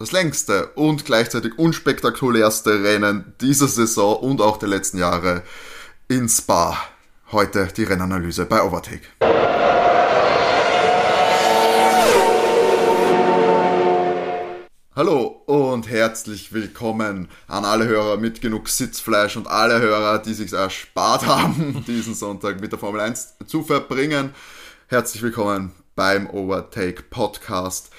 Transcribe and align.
das 0.00 0.12
längste 0.12 0.68
und 0.76 1.04
gleichzeitig 1.04 1.58
unspektakulärste 1.58 2.82
Rennen 2.82 3.34
dieser 3.42 3.68
Saison 3.68 4.16
und 4.16 4.40
auch 4.40 4.56
der 4.56 4.70
letzten 4.70 4.96
Jahre 4.96 5.42
in 6.08 6.26
Spa. 6.26 6.74
Heute 7.32 7.68
die 7.76 7.84
Rennanalyse 7.84 8.46
bei 8.46 8.62
Overtake. 8.62 9.02
Hallo 14.96 15.42
und 15.44 15.86
herzlich 15.90 16.54
willkommen 16.54 17.28
an 17.46 17.66
alle 17.66 17.86
Hörer 17.86 18.16
mit 18.16 18.40
genug 18.40 18.70
Sitzfleisch 18.70 19.36
und 19.36 19.48
alle 19.48 19.80
Hörer, 19.80 20.18
die 20.18 20.32
sich 20.32 20.50
erspart 20.54 21.26
haben, 21.26 21.84
diesen 21.86 22.14
Sonntag 22.14 22.62
mit 22.62 22.72
der 22.72 22.78
Formel 22.78 23.02
1 23.02 23.34
zu 23.46 23.62
verbringen. 23.62 24.34
Herzlich 24.86 25.22
willkommen 25.22 25.72
beim 25.94 26.26
Overtake 26.30 27.02
Podcast, 27.02 27.90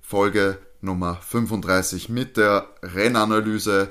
Folge 0.00 0.58
Nummer 0.82 1.16
35 1.16 2.08
mit 2.08 2.36
der 2.36 2.68
Rennanalyse 2.82 3.88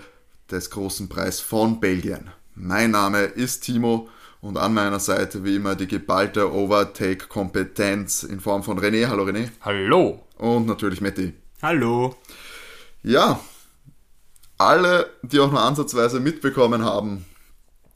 des 0.50 0.70
großen 0.72 1.08
Preis 1.08 1.40
von 1.40 1.80
Belgien. 1.80 2.32
Mein 2.56 2.92
Name 2.92 3.24
ist 3.24 3.62
Timo 3.62 4.10
und 4.42 4.58
an 4.58 4.74
meiner 4.74 5.00
Seite 5.00 5.44
wie 5.44 5.56
immer 5.56 5.76
die 5.76 5.88
geballte 5.88 6.52
Overtake-Kompetenz 6.52 8.24
in 8.24 8.40
Form 8.40 8.64
von 8.64 8.80
René. 8.80 9.08
Hallo 9.08 9.24
René. 9.24 9.50
Hallo. 9.62 10.26
Und 10.38 10.66
natürlich 10.66 11.02
Matti. 11.02 11.34
Hallo. 11.62 12.16
Ja, 13.04 13.40
alle, 14.58 15.10
die 15.22 15.40
auch 15.40 15.52
nur 15.52 15.62
ansatzweise 15.62 16.20
mitbekommen 16.20 16.84
haben, 16.84 17.26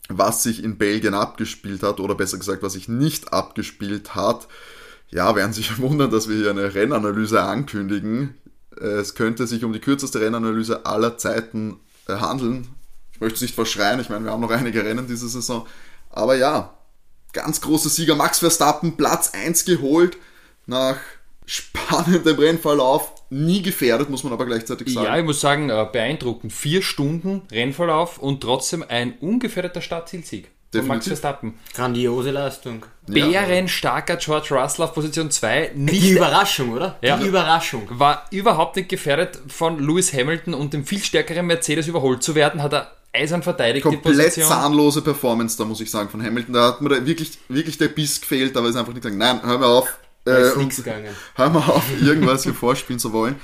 was 0.09 0.43
sich 0.43 0.63
in 0.63 0.77
Belgien 0.77 1.13
abgespielt 1.13 1.83
hat, 1.83 1.99
oder 1.99 2.15
besser 2.15 2.37
gesagt, 2.37 2.61
was 2.61 2.73
sich 2.73 2.87
nicht 2.87 3.33
abgespielt 3.33 4.15
hat, 4.15 4.47
ja, 5.09 5.35
werden 5.35 5.53
sich 5.53 5.77
wundern, 5.79 6.11
dass 6.11 6.29
wir 6.29 6.35
hier 6.35 6.51
eine 6.51 6.73
Rennanalyse 6.73 7.41
ankündigen. 7.41 8.35
Es 8.81 9.15
könnte 9.15 9.47
sich 9.47 9.63
um 9.63 9.73
die 9.73 9.79
kürzeste 9.79 10.21
Rennanalyse 10.21 10.85
aller 10.85 11.17
Zeiten 11.17 11.79
äh, 12.07 12.13
handeln. 12.13 12.67
Ich 13.13 13.21
möchte 13.21 13.35
es 13.35 13.41
nicht 13.41 13.55
verschreien, 13.55 13.99
ich 13.99 14.09
meine, 14.09 14.25
wir 14.25 14.31
haben 14.31 14.41
noch 14.41 14.51
einige 14.51 14.83
Rennen 14.83 15.07
diese 15.07 15.27
Saison. 15.29 15.67
Aber 16.09 16.35
ja, 16.35 16.73
ganz 17.31 17.61
großer 17.61 17.89
Sieger 17.89 18.15
Max 18.15 18.39
Verstappen, 18.39 18.97
Platz 18.97 19.31
1 19.33 19.65
geholt, 19.65 20.17
nach 20.65 20.97
spannendem 21.45 22.37
Rennverlauf, 22.37 23.13
nie 23.29 23.61
gefährdet, 23.61 24.09
muss 24.09 24.23
man 24.23 24.33
aber 24.33 24.45
gleichzeitig 24.45 24.93
sagen. 24.93 25.07
Ja, 25.07 25.17
ich 25.17 25.25
muss 25.25 25.41
sagen, 25.41 25.69
äh, 25.69 25.87
beeindruckend. 25.91 26.53
Vier 26.53 26.81
Stunden 26.81 27.41
Rennverlauf 27.51 28.17
und 28.17 28.41
trotzdem 28.41 28.83
ein 28.87 29.17
ungefährdeter 29.19 29.81
Startzielsieg 29.81 30.49
von 30.81 30.87
Max 30.87 31.07
Verstappen. 31.07 31.53
Grandiose 31.73 32.31
Leistung. 32.31 32.85
Bärenstarker 33.07 34.17
George 34.17 34.49
Russell 34.51 34.85
auf 34.85 34.93
Position 34.93 35.29
2. 35.29 35.71
Die 35.75 36.11
Überraschung, 36.11 36.73
oder? 36.73 36.97
Ja. 37.01 37.17
Die 37.17 37.27
Überraschung. 37.27 37.87
War 37.89 38.25
überhaupt 38.31 38.75
nicht 38.75 38.89
gefährdet 38.89 39.39
von 39.47 39.79
Lewis 39.79 40.13
Hamilton 40.13 40.53
und 40.53 40.73
dem 40.73 40.85
viel 40.85 41.03
stärkeren 41.03 41.45
Mercedes 41.45 41.87
überholt 41.87 42.23
zu 42.23 42.35
werden, 42.35 42.61
hat 42.61 42.73
er 42.73 42.91
eisern 43.13 43.43
verteidigt 43.43 43.83
Komplett 43.83 44.15
die 44.15 44.21
Position. 44.21 44.47
zahnlose 44.47 45.01
Performance 45.01 45.57
da, 45.57 45.65
muss 45.65 45.81
ich 45.81 45.91
sagen, 45.91 46.09
von 46.09 46.23
Hamilton. 46.23 46.53
Da 46.53 46.67
hat 46.67 46.81
mir 46.81 46.89
da 46.89 47.05
wirklich, 47.05 47.37
wirklich 47.47 47.77
der 47.77 47.89
Biss 47.89 48.19
gefehlt, 48.19 48.57
aber 48.57 48.69
ist 48.69 48.75
einfach 48.75 48.93
nicht 48.93 49.03
gesagt, 49.03 49.17
nein, 49.17 49.41
hör 49.43 49.59
mir 49.59 49.67
auf. 49.67 49.97
Äh, 50.25 50.51
und, 50.51 50.73
hör 51.35 51.49
mal 51.49 51.59
auf, 51.59 51.83
irgendwas 52.01 52.43
hier 52.43 52.53
vorspielen 52.53 52.99
zu 52.99 53.11
wollen. 53.11 53.35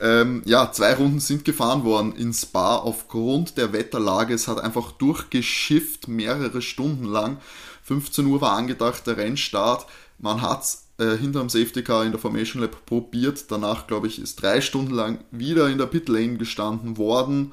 Ähm, 0.00 0.42
ja, 0.44 0.70
zwei 0.72 0.94
Runden 0.94 1.20
sind 1.20 1.44
gefahren 1.44 1.84
worden 1.84 2.14
in 2.16 2.32
Spa 2.32 2.76
aufgrund 2.76 3.56
der 3.56 3.72
Wetterlage. 3.72 4.34
Es 4.34 4.48
hat 4.48 4.60
einfach 4.60 4.92
durchgeschifft, 4.92 6.08
mehrere 6.08 6.60
Stunden 6.60 7.04
lang. 7.04 7.38
15 7.84 8.26
Uhr 8.26 8.40
war 8.40 8.52
angedacht 8.52 9.06
der 9.06 9.16
Rennstart. 9.16 9.86
Man 10.18 10.42
hat 10.42 10.66
äh, 10.98 11.16
hinterm 11.16 11.48
Safety 11.48 11.82
Car 11.82 12.04
in 12.04 12.12
der 12.12 12.20
Formation 12.20 12.62
Lab 12.62 12.84
probiert. 12.86 13.50
Danach, 13.50 13.86
glaube 13.86 14.06
ich, 14.06 14.20
ist 14.20 14.42
drei 14.42 14.60
Stunden 14.60 14.92
lang 14.92 15.18
wieder 15.30 15.68
in 15.68 15.78
der 15.78 15.86
Pit 15.86 16.08
Lane 16.08 16.36
gestanden 16.36 16.98
worden. 16.98 17.52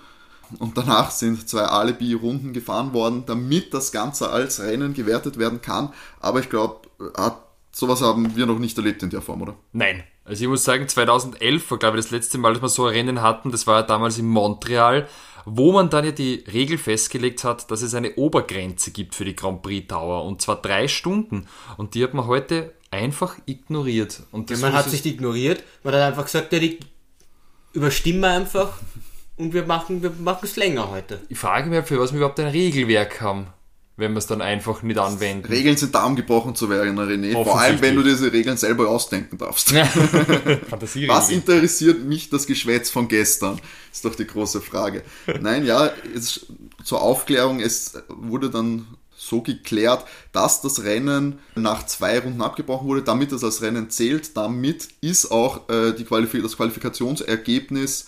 Und 0.60 0.78
danach 0.78 1.12
sind 1.12 1.48
zwei 1.50 1.64
Alibi-Runden 1.64 2.54
gefahren 2.54 2.94
worden, 2.94 3.24
damit 3.26 3.74
das 3.74 3.92
Ganze 3.92 4.30
als 4.30 4.60
Rennen 4.60 4.94
gewertet 4.94 5.38
werden 5.38 5.62
kann. 5.62 5.94
Aber 6.20 6.40
ich 6.40 6.50
glaube, 6.50 6.88
sowas 7.72 8.02
haben 8.02 8.36
wir 8.36 8.46
noch 8.46 8.60
nicht 8.60 8.78
erlebt 8.78 9.04
in 9.04 9.10
der 9.10 9.22
Form, 9.22 9.42
oder? 9.42 9.56
Nein, 9.72 10.04
also 10.26 10.44
ich 10.44 10.50
muss 10.50 10.64
sagen, 10.64 10.88
2011 10.88 11.72
war 11.72 11.80
glaube 11.80 11.98
ich 11.98 12.06
das 12.06 12.12
letzte 12.12 12.38
Mal, 12.38 12.54
dass 12.54 12.62
wir 12.62 12.70
so 12.70 12.86
ein 12.86 12.94
Rennen 12.94 13.22
hatten, 13.22 13.52
das 13.52 13.68
war 13.68 13.82
ja 13.82 13.84
damals 13.84 14.18
in 14.18 14.28
Montreal, 14.28 15.08
wo 15.46 15.74
man 15.74 15.90
dann 15.90 16.06
ja 16.06 16.12
die 16.12 16.44
Regel 16.52 16.78
festgelegt 16.78 17.44
hat, 17.44 17.70
dass 17.70 17.82
es 17.82 17.94
eine 17.94 18.16
Obergrenze 18.16 18.92
gibt 18.92 19.16
für 19.16 19.26
die 19.26 19.36
Grand 19.36 19.62
Prix 19.62 19.88
Tower 19.88 20.24
und 20.24 20.42
zwar 20.42 20.62
drei 20.62 20.88
Stunden. 20.88 21.48
Und 21.76 21.96
die 21.96 22.04
hat 22.04 22.14
man 22.14 22.28
heute 22.28 22.74
einfach 22.92 23.38
ignoriert. 23.46 24.24
Und 24.32 24.50
ja, 24.50 24.58
man 24.58 24.72
hat 24.72 24.90
sich 24.90 25.06
ignoriert, 25.06 25.64
man 25.84 25.94
hat 25.96 26.02
einfach 26.02 26.26
gesagt, 26.26 26.54
ja, 26.54 26.60
die 26.60 26.80
überstimmen 27.74 28.22
wir 28.22 28.32
einfach. 28.32 28.80
Und 29.36 29.54
wir 29.54 29.66
machen 29.66 30.02
wir 30.02 30.12
machen 30.12 30.44
es 30.44 30.56
länger 30.56 30.92
heute. 30.92 31.20
Ich 31.28 31.40
frage 31.40 31.70
mich, 31.70 31.86
für 31.86 32.00
was 32.00 32.14
wir 32.14 32.18
überhaupt 32.18 32.40
ein 32.40 32.48
Regelwerk 32.48 33.20
haben 33.20 33.48
wenn 33.96 34.14
wir 34.14 34.18
es 34.18 34.28
dann 34.28 34.42
einfach 34.42 34.82
nicht 34.82 34.98
anwenden. 34.98 35.46
Regeln 35.46 35.78
sind 35.78 35.94
da, 35.94 36.06
um 36.06 36.16
gebrochen 36.16 36.56
zu 36.56 36.70
werden, 36.70 36.98
René. 36.98 37.34
Vor 37.34 37.60
allem, 37.60 37.80
wenn 37.82 37.96
du 37.96 38.02
diese 38.02 38.34
Regeln 38.34 38.58
selber 38.58 38.90
ausdenken 38.90 39.38
darfst. 39.38 39.74
Was 41.08 41.30
interessiert 41.30 42.04
mich 42.04 42.30
das 42.30 42.48
Geschwätz 42.48 42.90
von 42.90 43.08
gestern? 43.08 43.62
Ist 43.92 44.04
doch 44.04 44.16
die 44.16 44.26
große 44.26 44.62
Frage. 44.62 45.04
Nein, 45.42 45.66
ja, 45.66 45.92
es, 46.16 46.48
zur 46.84 47.02
Aufklärung, 47.02 47.60
es 47.60 47.94
wurde 48.10 48.50
dann 48.50 48.88
so 49.16 49.42
geklärt, 49.42 50.06
dass 50.32 50.62
das 50.62 50.84
Rennen 50.84 51.40
nach 51.56 51.86
zwei 51.86 52.20
Runden 52.20 52.42
abgebrochen 52.42 52.88
wurde, 52.88 53.04
damit 53.04 53.32
es 53.32 53.44
als 53.44 53.62
Rennen 53.62 53.92
zählt. 53.92 54.36
Damit 54.36 54.88
ist 55.02 55.32
auch 55.32 55.70
äh, 55.70 55.94
die 55.94 56.04
Qualif 56.04 56.32
das 56.42 56.58
Qualifikationsergebnis 56.58 58.08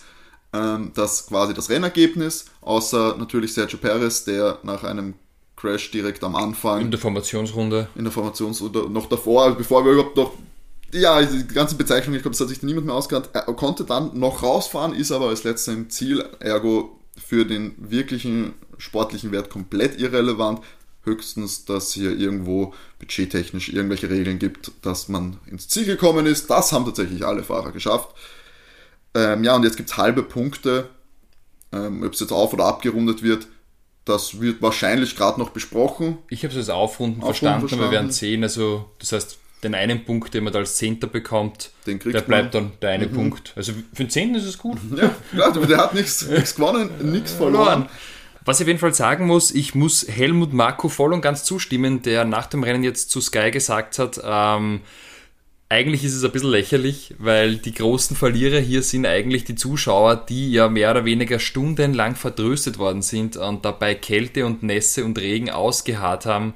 ähm, 0.52 0.92
das 0.94 1.26
quasi 1.26 1.54
das 1.54 1.70
Rennergebnis, 1.70 2.46
außer 2.60 3.16
natürlich 3.18 3.52
Sergio 3.54 3.78
Perez, 3.78 4.24
der 4.24 4.58
nach 4.62 4.84
einem 4.84 5.14
Crash 5.56 5.90
direkt 5.90 6.22
am 6.22 6.36
Anfang. 6.36 6.82
In 6.82 6.90
der 6.90 7.00
Formationsrunde. 7.00 7.88
In 7.94 8.04
der 8.04 8.12
Formationsrunde, 8.12 8.90
noch 8.90 9.08
davor, 9.08 9.44
also 9.44 9.56
bevor 9.56 9.84
wir 9.84 9.92
überhaupt 9.92 10.16
noch 10.16 10.32
ja, 10.92 11.20
die 11.22 11.46
ganze 11.48 11.74
Bezeichnung, 11.74 12.14
ich 12.14 12.22
glaube, 12.22 12.34
das 12.34 12.40
hat 12.40 12.48
sich 12.48 12.62
niemand 12.62 12.86
mehr 12.86 12.94
ausgekannt. 12.94 13.30
Er 13.32 13.42
konnte 13.54 13.84
dann 13.84 14.18
noch 14.18 14.42
rausfahren, 14.42 14.94
ist 14.94 15.12
aber 15.12 15.28
als 15.28 15.44
letzter 15.44 15.72
im 15.72 15.90
Ziel, 15.90 16.24
ergo 16.38 16.98
für 17.16 17.44
den 17.44 17.74
wirklichen 17.78 18.54
sportlichen 18.78 19.32
Wert 19.32 19.50
komplett 19.50 20.00
irrelevant. 20.00 20.60
Höchstens, 21.02 21.64
dass 21.64 21.92
hier 21.92 22.16
irgendwo 22.16 22.74
budgettechnisch 22.98 23.68
irgendwelche 23.68 24.10
Regeln 24.10 24.38
gibt, 24.38 24.72
dass 24.82 25.08
man 25.08 25.38
ins 25.46 25.68
Ziel 25.68 25.84
gekommen 25.84 26.26
ist. 26.26 26.50
Das 26.50 26.72
haben 26.72 26.84
tatsächlich 26.84 27.24
alle 27.24 27.44
Fahrer 27.44 27.70
geschafft. 27.70 28.14
Ähm, 29.14 29.44
ja, 29.44 29.54
und 29.54 29.62
jetzt 29.62 29.76
gibt 29.76 29.90
es 29.90 29.96
halbe 29.96 30.24
Punkte. 30.24 30.88
Ähm, 31.72 32.02
Ob 32.02 32.12
es 32.12 32.20
jetzt 32.20 32.32
auf- 32.32 32.52
oder 32.52 32.64
abgerundet 32.64 33.22
wird, 33.22 33.46
das 34.06 34.40
wird 34.40 34.62
wahrscheinlich 34.62 35.16
gerade 35.16 35.38
noch 35.38 35.50
besprochen. 35.50 36.18
Ich 36.30 36.44
habe 36.44 36.52
es 36.52 36.56
als 36.56 36.70
Aufrunden, 36.70 37.20
Aufrunden 37.20 37.24
verstanden, 37.26 37.60
verstanden, 37.60 37.84
wir 37.84 37.90
werden 37.90 38.10
sehen. 38.10 38.42
Also, 38.42 38.86
das 38.98 39.12
heißt, 39.12 39.38
den 39.62 39.74
einen 39.74 40.04
Punkt, 40.04 40.32
den 40.32 40.44
man 40.44 40.52
da 40.52 40.60
als 40.60 40.76
Zehnter 40.76 41.08
bekommt, 41.08 41.72
der 41.86 41.96
bleibt 41.96 42.28
man. 42.28 42.50
dann 42.50 42.72
der 42.80 42.90
eine 42.90 43.08
mhm. 43.08 43.12
Punkt. 43.14 43.52
Also 43.56 43.72
für 43.72 44.04
den 44.04 44.10
Zehnten 44.10 44.36
ist 44.36 44.46
es 44.46 44.56
gut. 44.56 44.78
Ja, 44.96 45.10
klar, 45.32 45.66
der 45.66 45.78
hat 45.78 45.94
nichts 45.94 46.26
gewonnen, 46.54 46.90
nichts 47.02 47.32
verloren. 47.32 47.88
Was 48.44 48.60
ich 48.60 48.64
auf 48.64 48.68
jeden 48.68 48.78
Fall 48.78 48.94
sagen 48.94 49.26
muss, 49.26 49.50
ich 49.50 49.74
muss 49.74 50.06
Helmut 50.06 50.52
Marko 50.52 50.88
voll 50.88 51.12
und 51.12 51.20
ganz 51.20 51.42
zustimmen, 51.42 52.02
der 52.02 52.24
nach 52.24 52.46
dem 52.46 52.62
Rennen 52.62 52.84
jetzt 52.84 53.10
zu 53.10 53.20
Sky 53.20 53.50
gesagt 53.50 53.98
hat, 53.98 54.20
ähm, 54.22 54.82
eigentlich 55.68 56.04
ist 56.04 56.14
es 56.14 56.24
ein 56.24 56.30
bisschen 56.30 56.50
lächerlich, 56.50 57.14
weil 57.18 57.56
die 57.56 57.74
großen 57.74 58.16
Verlierer 58.16 58.60
hier 58.60 58.82
sind 58.82 59.04
eigentlich 59.04 59.44
die 59.44 59.56
Zuschauer, 59.56 60.24
die 60.28 60.52
ja 60.52 60.68
mehr 60.68 60.92
oder 60.92 61.04
weniger 61.04 61.40
stundenlang 61.40 62.14
vertröstet 62.14 62.78
worden 62.78 63.02
sind 63.02 63.36
und 63.36 63.64
dabei 63.64 63.94
Kälte 63.96 64.46
und 64.46 64.62
Nässe 64.62 65.04
und 65.04 65.18
Regen 65.18 65.50
ausgeharrt 65.50 66.24
haben. 66.24 66.54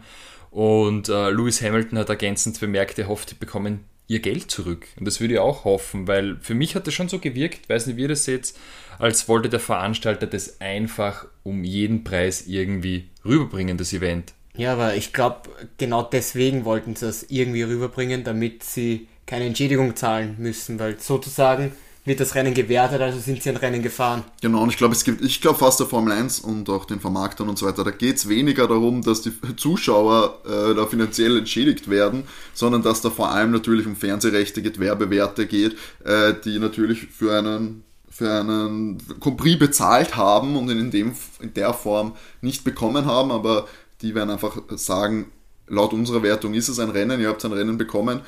Und 0.50 1.08
äh, 1.08 1.30
Lewis 1.30 1.60
Hamilton 1.60 1.98
hat 1.98 2.08
ergänzend 2.08 2.60
bemerkt, 2.60 2.98
er 2.98 3.08
hofft, 3.08 3.32
die 3.32 3.34
bekommen 3.34 3.84
ihr 4.06 4.20
Geld 4.20 4.50
zurück. 4.50 4.86
Und 4.98 5.06
das 5.06 5.20
würde 5.20 5.34
ich 5.34 5.40
auch 5.40 5.64
hoffen, 5.64 6.08
weil 6.08 6.36
für 6.40 6.54
mich 6.54 6.74
hat 6.74 6.86
das 6.86 6.94
schon 6.94 7.08
so 7.08 7.18
gewirkt, 7.18 7.68
weiß 7.68 7.86
nicht, 7.86 7.96
wie 7.96 8.02
ihr 8.02 8.08
das 8.08 8.24
seht, 8.24 8.54
als 8.98 9.28
wollte 9.28 9.48
der 9.48 9.60
Veranstalter 9.60 10.26
das 10.26 10.60
einfach 10.60 11.26
um 11.44 11.64
jeden 11.64 12.04
Preis 12.04 12.46
irgendwie 12.46 13.08
rüberbringen, 13.24 13.78
das 13.78 13.92
Event. 13.92 14.34
Ja, 14.60 14.74
aber 14.74 14.94
ich 14.94 15.14
glaube, 15.14 15.48
genau 15.78 16.02
deswegen 16.02 16.66
wollten 16.66 16.94
sie 16.94 17.06
das 17.06 17.22
irgendwie 17.30 17.62
rüberbringen, 17.62 18.24
damit 18.24 18.62
sie 18.62 19.08
keine 19.24 19.46
Entschädigung 19.46 19.96
zahlen 19.96 20.36
müssen, 20.38 20.78
weil 20.78 21.00
sozusagen 21.00 21.72
wird 22.04 22.20
das 22.20 22.34
Rennen 22.34 22.52
gewertet, 22.52 23.00
also 23.00 23.18
sind 23.18 23.42
sie 23.42 23.48
ein 23.48 23.56
Rennen 23.56 23.80
gefahren. 23.80 24.22
Genau, 24.42 24.62
und 24.62 24.68
ich 24.68 24.76
glaube, 24.76 24.92
es 24.92 25.02
gibt, 25.02 25.24
ich 25.24 25.40
glaube 25.40 25.58
fast 25.58 25.80
der 25.80 25.86
Formel 25.86 26.12
1 26.12 26.40
und 26.40 26.68
auch 26.68 26.84
den 26.84 27.00
Vermarktern 27.00 27.48
und 27.48 27.58
so 27.58 27.64
weiter, 27.64 27.84
da 27.84 27.90
geht 27.90 28.16
es 28.16 28.28
weniger 28.28 28.68
darum, 28.68 29.00
dass 29.00 29.22
die 29.22 29.32
Zuschauer 29.56 30.40
äh, 30.44 30.74
da 30.74 30.84
finanziell 30.84 31.38
entschädigt 31.38 31.88
werden, 31.88 32.24
sondern 32.52 32.82
dass 32.82 33.00
da 33.00 33.08
vor 33.08 33.30
allem 33.30 33.52
natürlich 33.52 33.86
um 33.86 33.96
Fernsehrechte, 33.96 34.60
Gewerbewerte 34.60 35.46
geht, 35.46 35.78
äh, 36.04 36.34
die 36.44 36.58
natürlich 36.58 37.06
für 37.06 37.38
einen 37.38 37.82
für 38.20 38.30
einen 38.30 38.98
Compris 39.20 39.58
bezahlt 39.58 40.16
haben 40.16 40.56
und 40.56 40.68
in, 40.68 40.90
dem, 40.90 41.14
in 41.40 41.54
der 41.54 41.72
Form 41.72 42.12
nicht 42.42 42.64
bekommen 42.64 43.06
haben, 43.06 43.30
aber 43.30 43.66
die 44.02 44.14
werden 44.14 44.30
einfach 44.30 44.60
sagen, 44.76 45.30
laut 45.66 45.92
unserer 45.92 46.22
Wertung 46.22 46.54
ist 46.54 46.68
es 46.68 46.78
ein 46.78 46.90
Rennen, 46.90 47.20
ihr 47.20 47.28
habt 47.28 47.44
ein 47.44 47.52
Rennen 47.52 47.78
bekommen. 47.78 48.20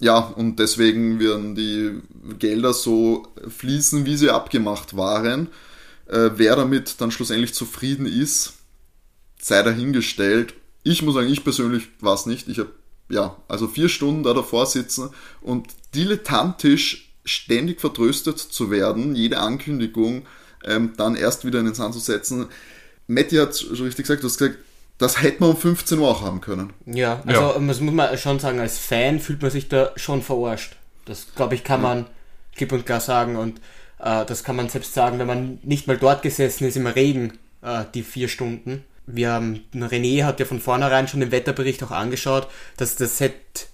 ja, 0.00 0.18
und 0.18 0.58
deswegen 0.58 1.20
werden 1.20 1.54
die 1.54 2.00
Gelder 2.38 2.72
so 2.72 3.28
fließen, 3.48 4.06
wie 4.06 4.16
sie 4.16 4.30
abgemacht 4.30 4.96
waren. 4.96 5.48
Äh, 6.06 6.30
wer 6.36 6.56
damit 6.56 7.00
dann 7.00 7.10
schlussendlich 7.10 7.54
zufrieden 7.54 8.06
ist, 8.06 8.54
sei 9.40 9.62
dahingestellt. 9.62 10.54
Ich 10.82 11.02
muss 11.02 11.14
sagen, 11.14 11.28
ich 11.28 11.44
persönlich 11.44 11.88
war 12.00 12.14
es 12.14 12.26
nicht. 12.26 12.48
Ich 12.48 12.58
habe 12.58 12.70
ja, 13.10 13.36
also 13.48 13.68
vier 13.68 13.88
Stunden 13.88 14.22
da 14.22 14.32
davor 14.32 14.66
sitzen 14.66 15.10
und 15.40 15.68
dilettantisch 15.94 17.12
ständig 17.24 17.80
vertröstet 17.80 18.38
zu 18.38 18.70
werden, 18.70 19.14
jede 19.14 19.38
Ankündigung 19.38 20.26
ähm, 20.64 20.92
dann 20.96 21.16
erst 21.16 21.44
wieder 21.44 21.58
in 21.58 21.66
den 21.66 21.74
Sand 21.74 21.94
zu 21.94 22.00
setzen. 22.00 22.46
Matti 23.06 23.36
hat 23.36 23.56
schon 23.56 23.84
richtig 23.84 24.06
gesagt, 24.06 24.22
du 24.22 24.28
hast 24.28 24.38
gesagt, 24.38 24.58
das 25.00 25.22
hätte 25.22 25.40
man 25.40 25.50
um 25.50 25.56
15 25.56 25.98
Uhr 25.98 26.08
auch 26.08 26.22
haben 26.22 26.42
können. 26.42 26.74
Ja, 26.84 27.22
also 27.26 27.40
ja. 27.40 27.58
das 27.58 27.80
muss 27.80 27.94
man 27.94 28.18
schon 28.18 28.38
sagen, 28.38 28.60
als 28.60 28.78
Fan 28.78 29.18
fühlt 29.18 29.40
man 29.40 29.50
sich 29.50 29.68
da 29.68 29.92
schon 29.96 30.22
verarscht. 30.22 30.76
Das, 31.06 31.28
glaube 31.34 31.54
ich, 31.54 31.64
kann 31.64 31.80
man 31.80 32.06
klipp 32.54 32.70
und 32.72 32.84
klar 32.84 33.00
sagen 33.00 33.36
und 33.36 33.60
äh, 33.98 34.26
das 34.26 34.44
kann 34.44 34.56
man 34.56 34.68
selbst 34.68 34.92
sagen, 34.92 35.18
wenn 35.18 35.26
man 35.26 35.58
nicht 35.62 35.86
mal 35.86 35.96
dort 35.96 36.20
gesessen 36.20 36.66
ist 36.66 36.76
im 36.76 36.86
Regen, 36.86 37.38
äh, 37.62 37.84
die 37.94 38.02
vier 38.02 38.28
Stunden. 38.28 38.84
Wir 39.06 39.32
haben, 39.32 39.64
René 39.74 40.24
hat 40.24 40.38
ja 40.38 40.44
von 40.44 40.60
vornherein 40.60 41.08
schon 41.08 41.20
den 41.20 41.32
Wetterbericht 41.32 41.82
auch 41.82 41.90
angeschaut, 41.90 42.48
dass 42.76 42.96
das 42.96 43.18
hätte, 43.20 43.64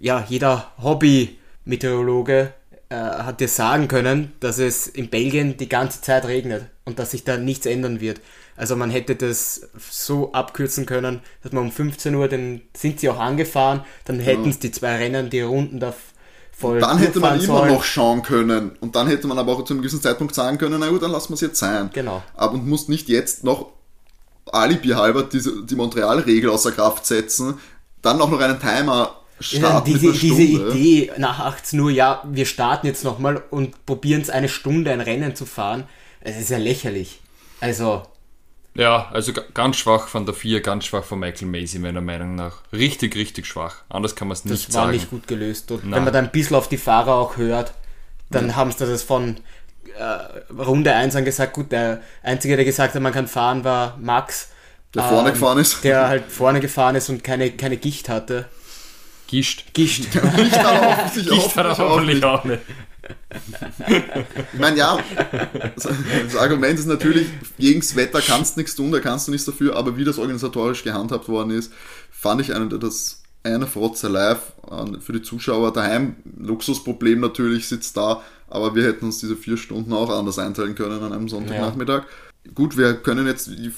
ja, 0.00 0.26
jeder 0.28 0.72
Hobby-Meteorologe 0.82 2.52
äh, 2.90 2.94
hat 2.94 3.40
dir 3.40 3.48
sagen 3.48 3.88
können, 3.88 4.32
dass 4.40 4.58
es 4.58 4.86
in 4.86 5.10
Belgien 5.10 5.56
die 5.56 5.68
ganze 5.68 6.00
Zeit 6.00 6.24
regnet 6.24 6.66
und 6.84 6.98
dass 6.98 7.10
sich 7.10 7.24
da 7.24 7.36
nichts 7.36 7.66
ändern 7.66 8.00
wird. 8.00 8.20
Also 8.56 8.76
man 8.76 8.90
hätte 8.90 9.14
das 9.14 9.68
so 9.90 10.32
abkürzen 10.32 10.86
können, 10.86 11.20
dass 11.42 11.52
man 11.52 11.64
um 11.64 11.70
15 11.70 12.14
Uhr, 12.14 12.28
dann 12.28 12.62
sind 12.74 12.98
sie 12.98 13.08
auch 13.08 13.20
angefahren, 13.20 13.84
dann 14.04 14.18
hätten 14.18 14.48
es 14.48 14.58
die 14.58 14.72
zwei 14.72 14.96
Rennen, 14.96 15.30
die 15.30 15.42
Runden 15.42 15.78
da 15.78 15.94
voll. 16.50 16.80
Dann 16.80 16.98
hätte 16.98 17.20
man 17.20 17.34
immer 17.38 17.58
sollen. 17.58 17.74
noch 17.74 17.84
schauen 17.84 18.22
können 18.22 18.72
und 18.80 18.96
dann 18.96 19.06
hätte 19.06 19.28
man 19.28 19.38
aber 19.38 19.52
auch 19.52 19.64
zu 19.64 19.74
einem 19.74 19.82
gewissen 19.82 20.02
Zeitpunkt 20.02 20.34
sagen 20.34 20.58
können, 20.58 20.80
na 20.80 20.88
gut, 20.88 21.02
dann 21.02 21.12
lassen 21.12 21.30
wir 21.30 21.34
es 21.34 21.40
jetzt 21.40 21.58
sein. 21.58 21.90
Genau. 21.92 22.22
Aber 22.34 22.54
und 22.54 22.66
muss 22.66 22.88
nicht 22.88 23.08
jetzt 23.08 23.44
noch 23.44 23.72
Alibi 24.50 24.88
halber 24.88 25.22
diese, 25.22 25.64
die 25.64 25.76
Montreal-Regel 25.76 26.50
außer 26.50 26.72
Kraft 26.72 27.06
setzen, 27.06 27.58
dann 28.02 28.20
auch 28.20 28.30
noch 28.30 28.40
einen 28.40 28.58
Timer 28.60 29.17
starten. 29.40 29.90
Ja, 29.90 29.98
diese, 29.98 30.12
diese 30.12 30.42
Idee 30.42 31.12
nach 31.18 31.38
18 31.40 31.78
Uhr, 31.80 31.90
ja, 31.90 32.22
wir 32.26 32.46
starten 32.46 32.86
jetzt 32.86 33.04
nochmal 33.04 33.42
und 33.50 33.86
probieren 33.86 34.20
es 34.20 34.30
eine 34.30 34.48
Stunde 34.48 34.90
ein 34.90 35.00
Rennen 35.00 35.34
zu 35.34 35.46
fahren, 35.46 35.84
es 36.20 36.38
ist 36.38 36.50
ja 36.50 36.58
lächerlich. 36.58 37.20
Also. 37.60 38.02
Ja, 38.74 39.08
also 39.12 39.32
ganz 39.54 39.76
schwach 39.76 40.06
von 40.06 40.24
der 40.24 40.34
4, 40.34 40.60
ganz 40.60 40.84
schwach 40.84 41.02
von 41.02 41.18
Michael 41.18 41.48
Macy, 41.48 41.80
meiner 41.80 42.00
Meinung 42.00 42.36
nach. 42.36 42.58
Richtig, 42.72 43.16
richtig 43.16 43.46
schwach. 43.46 43.76
Anders 43.88 44.14
kann 44.14 44.28
man 44.28 44.36
es 44.36 44.44
nicht 44.44 44.60
sagen. 44.60 44.72
Das 44.72 44.76
war 44.76 44.92
nicht 44.92 45.10
gut 45.10 45.26
gelöst. 45.26 45.70
Und 45.72 45.82
wenn 45.90 46.04
man 46.04 46.12
dann 46.12 46.26
ein 46.26 46.30
bisschen 46.30 46.54
auf 46.56 46.68
die 46.68 46.76
Fahrer 46.76 47.14
auch 47.14 47.36
hört, 47.36 47.72
dann 48.30 48.48
ja. 48.48 48.56
haben 48.56 48.70
sie 48.70 48.86
das 48.86 49.02
von 49.02 49.38
äh, 49.96 50.62
Runde 50.62 50.94
1 50.94 51.16
an 51.16 51.24
gesagt, 51.24 51.54
gut, 51.54 51.72
der 51.72 52.02
Einzige, 52.22 52.54
der 52.54 52.64
gesagt 52.64 52.94
hat, 52.94 53.02
man 53.02 53.12
kann 53.12 53.26
fahren, 53.26 53.64
war 53.64 53.96
Max. 54.00 54.50
Der 54.94 55.02
ähm, 55.02 55.08
vorne 55.08 55.32
gefahren 55.32 55.58
ist. 55.58 55.82
Der 55.82 56.08
halt 56.08 56.30
vorne 56.30 56.60
gefahren 56.60 56.94
ist 56.94 57.08
und 57.08 57.24
keine, 57.24 57.50
keine 57.50 57.78
Gicht 57.78 58.08
hatte. 58.08 58.46
Gischt. 59.28 59.72
Gischt. 59.74 60.10
Gischt 60.10 60.58
hat 60.58 60.82
er 60.82 60.96
hoffentlich, 60.96 61.28
Gischt 61.28 61.56
er 61.56 61.78
hoffentlich 61.78 62.24
auch 62.24 62.44
nicht. 62.44 62.60
ich 64.52 64.58
meine, 64.58 64.76
ja, 64.76 64.98
das 65.76 66.36
Argument 66.36 66.78
ist 66.78 66.86
natürlich, 66.86 67.28
gegen 67.58 67.80
das 67.80 67.94
Wetter 67.94 68.20
kannst 68.20 68.56
du 68.56 68.60
nichts 68.60 68.74
tun, 68.74 68.90
da 68.90 69.00
kannst 69.00 69.28
du 69.28 69.32
nichts 69.32 69.44
dafür, 69.44 69.76
aber 69.76 69.96
wie 69.96 70.04
das 70.04 70.18
organisatorisch 70.18 70.82
gehandhabt 70.82 71.28
worden 71.28 71.50
ist, 71.50 71.72
fand 72.10 72.40
ich 72.40 72.54
einen, 72.54 72.80
das 72.80 73.22
eine 73.42 73.66
Frotze 73.66 74.08
live 74.08 74.40
für 75.00 75.12
die 75.12 75.22
Zuschauer 75.22 75.72
daheim. 75.72 76.16
Luxusproblem 76.38 77.20
natürlich 77.20 77.68
sitzt 77.68 77.96
da, 77.96 78.22
aber 78.48 78.74
wir 78.74 78.84
hätten 78.84 79.06
uns 79.06 79.18
diese 79.18 79.36
vier 79.36 79.58
Stunden 79.58 79.92
auch 79.92 80.10
anders 80.10 80.38
einteilen 80.38 80.74
können 80.74 81.02
an 81.02 81.12
einem 81.12 81.28
Sonntagnachmittag. 81.28 82.04
Ja. 82.04 82.52
Gut, 82.54 82.76
wir 82.76 82.94
können 82.94 83.26
jetzt 83.26 83.48
die 83.48 83.72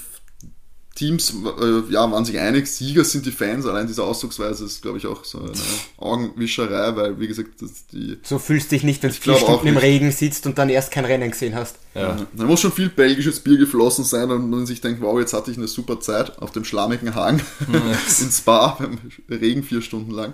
Teams 1.01 1.33
äh, 1.33 1.91
ja, 1.91 2.11
waren 2.11 2.25
sich 2.25 2.37
einig, 2.37 2.67
Sieger 2.67 3.03
sind 3.03 3.25
die 3.25 3.31
Fans, 3.31 3.65
allein 3.65 3.87
diese 3.87 4.03
Ausdrucksweise 4.03 4.65
ist, 4.65 4.83
glaube 4.83 4.99
ich, 4.99 5.07
auch 5.07 5.25
so 5.25 5.39
eine 5.39 5.51
Augenwischerei, 5.97 6.95
weil, 6.95 7.19
wie 7.19 7.27
gesagt, 7.27 7.59
das 7.59 7.87
die... 7.87 8.19
So 8.21 8.37
fühlst 8.37 8.71
du 8.71 8.75
dich 8.75 8.83
nicht, 8.83 9.01
wenn 9.01 9.09
du 9.09 9.15
vier 9.15 9.35
Stunden 9.35 9.65
im 9.65 9.77
Regen 9.77 10.11
sitzt 10.11 10.45
und 10.45 10.59
dann 10.59 10.69
erst 10.69 10.91
kein 10.91 11.05
Rennen 11.05 11.31
gesehen 11.31 11.55
hast. 11.55 11.77
Ja. 11.95 12.17
Da 12.33 12.43
muss 12.43 12.61
schon 12.61 12.71
viel 12.71 12.89
belgisches 12.89 13.39
Bier 13.39 13.57
geflossen 13.57 14.05
sein 14.05 14.29
und 14.29 14.47
man 14.51 14.67
sich 14.67 14.79
denkt, 14.79 15.01
wow, 15.01 15.19
jetzt 15.19 15.33
hatte 15.33 15.49
ich 15.49 15.57
eine 15.57 15.67
super 15.67 15.99
Zeit 15.99 16.39
auf 16.39 16.51
dem 16.51 16.65
schlammigen 16.65 17.15
Hang 17.15 17.41
ins 18.05 18.37
Spa 18.37 18.77
beim 18.77 18.99
Regen 19.27 19.63
vier 19.63 19.81
Stunden 19.81 20.11
lang. 20.11 20.33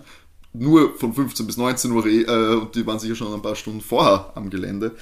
Nur 0.52 0.98
von 0.98 1.14
15 1.14 1.48
bis 1.48 1.56
19 1.56 1.92
Uhr 1.92 2.06
äh, 2.06 2.26
und 2.56 2.76
die 2.76 2.86
waren 2.86 3.00
sicher 3.00 3.16
schon 3.16 3.34
ein 3.34 3.42
paar 3.42 3.56
Stunden 3.56 3.80
vorher 3.80 4.34
am 4.36 4.50
Gelände. 4.50 4.98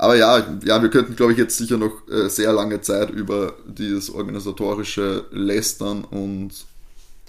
Aber 0.00 0.14
ja, 0.14 0.46
ja, 0.64 0.80
wir 0.80 0.90
könnten, 0.90 1.16
glaube 1.16 1.32
ich, 1.32 1.38
jetzt 1.38 1.58
sicher 1.58 1.76
noch 1.76 2.08
äh, 2.08 2.28
sehr 2.28 2.52
lange 2.52 2.80
Zeit 2.80 3.10
über 3.10 3.54
dieses 3.66 4.10
organisatorische 4.10 5.24
lästern 5.32 6.04
und 6.04 6.52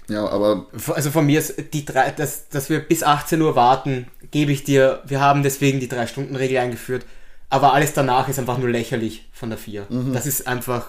ja, 0.07 0.27
aber. 0.27 0.67
Also 0.89 1.09
von 1.09 1.25
mir 1.25 1.39
ist 1.39 1.55
die 1.73 1.83
drei, 1.83 2.11
dass, 2.11 2.47
dass 2.49 2.69
wir 2.69 2.79
bis 2.79 3.01
18 3.01 3.41
Uhr 3.41 3.55
warten, 3.55 4.05
gebe 4.29 4.51
ich 4.51 4.63
dir. 4.63 5.01
Wir 5.05 5.19
haben 5.19 5.41
deswegen 5.41 5.79
die 5.79 5.87
Drei-Stunden-Regel 5.87 6.57
eingeführt. 6.57 7.05
Aber 7.49 7.73
alles 7.73 7.93
danach 7.93 8.27
ist 8.27 8.37
einfach 8.37 8.59
nur 8.59 8.69
lächerlich 8.69 9.27
von 9.31 9.49
der 9.49 9.57
4. 9.57 9.87
Mhm. 9.89 10.13
Das 10.13 10.27
ist 10.27 10.45
einfach 10.45 10.85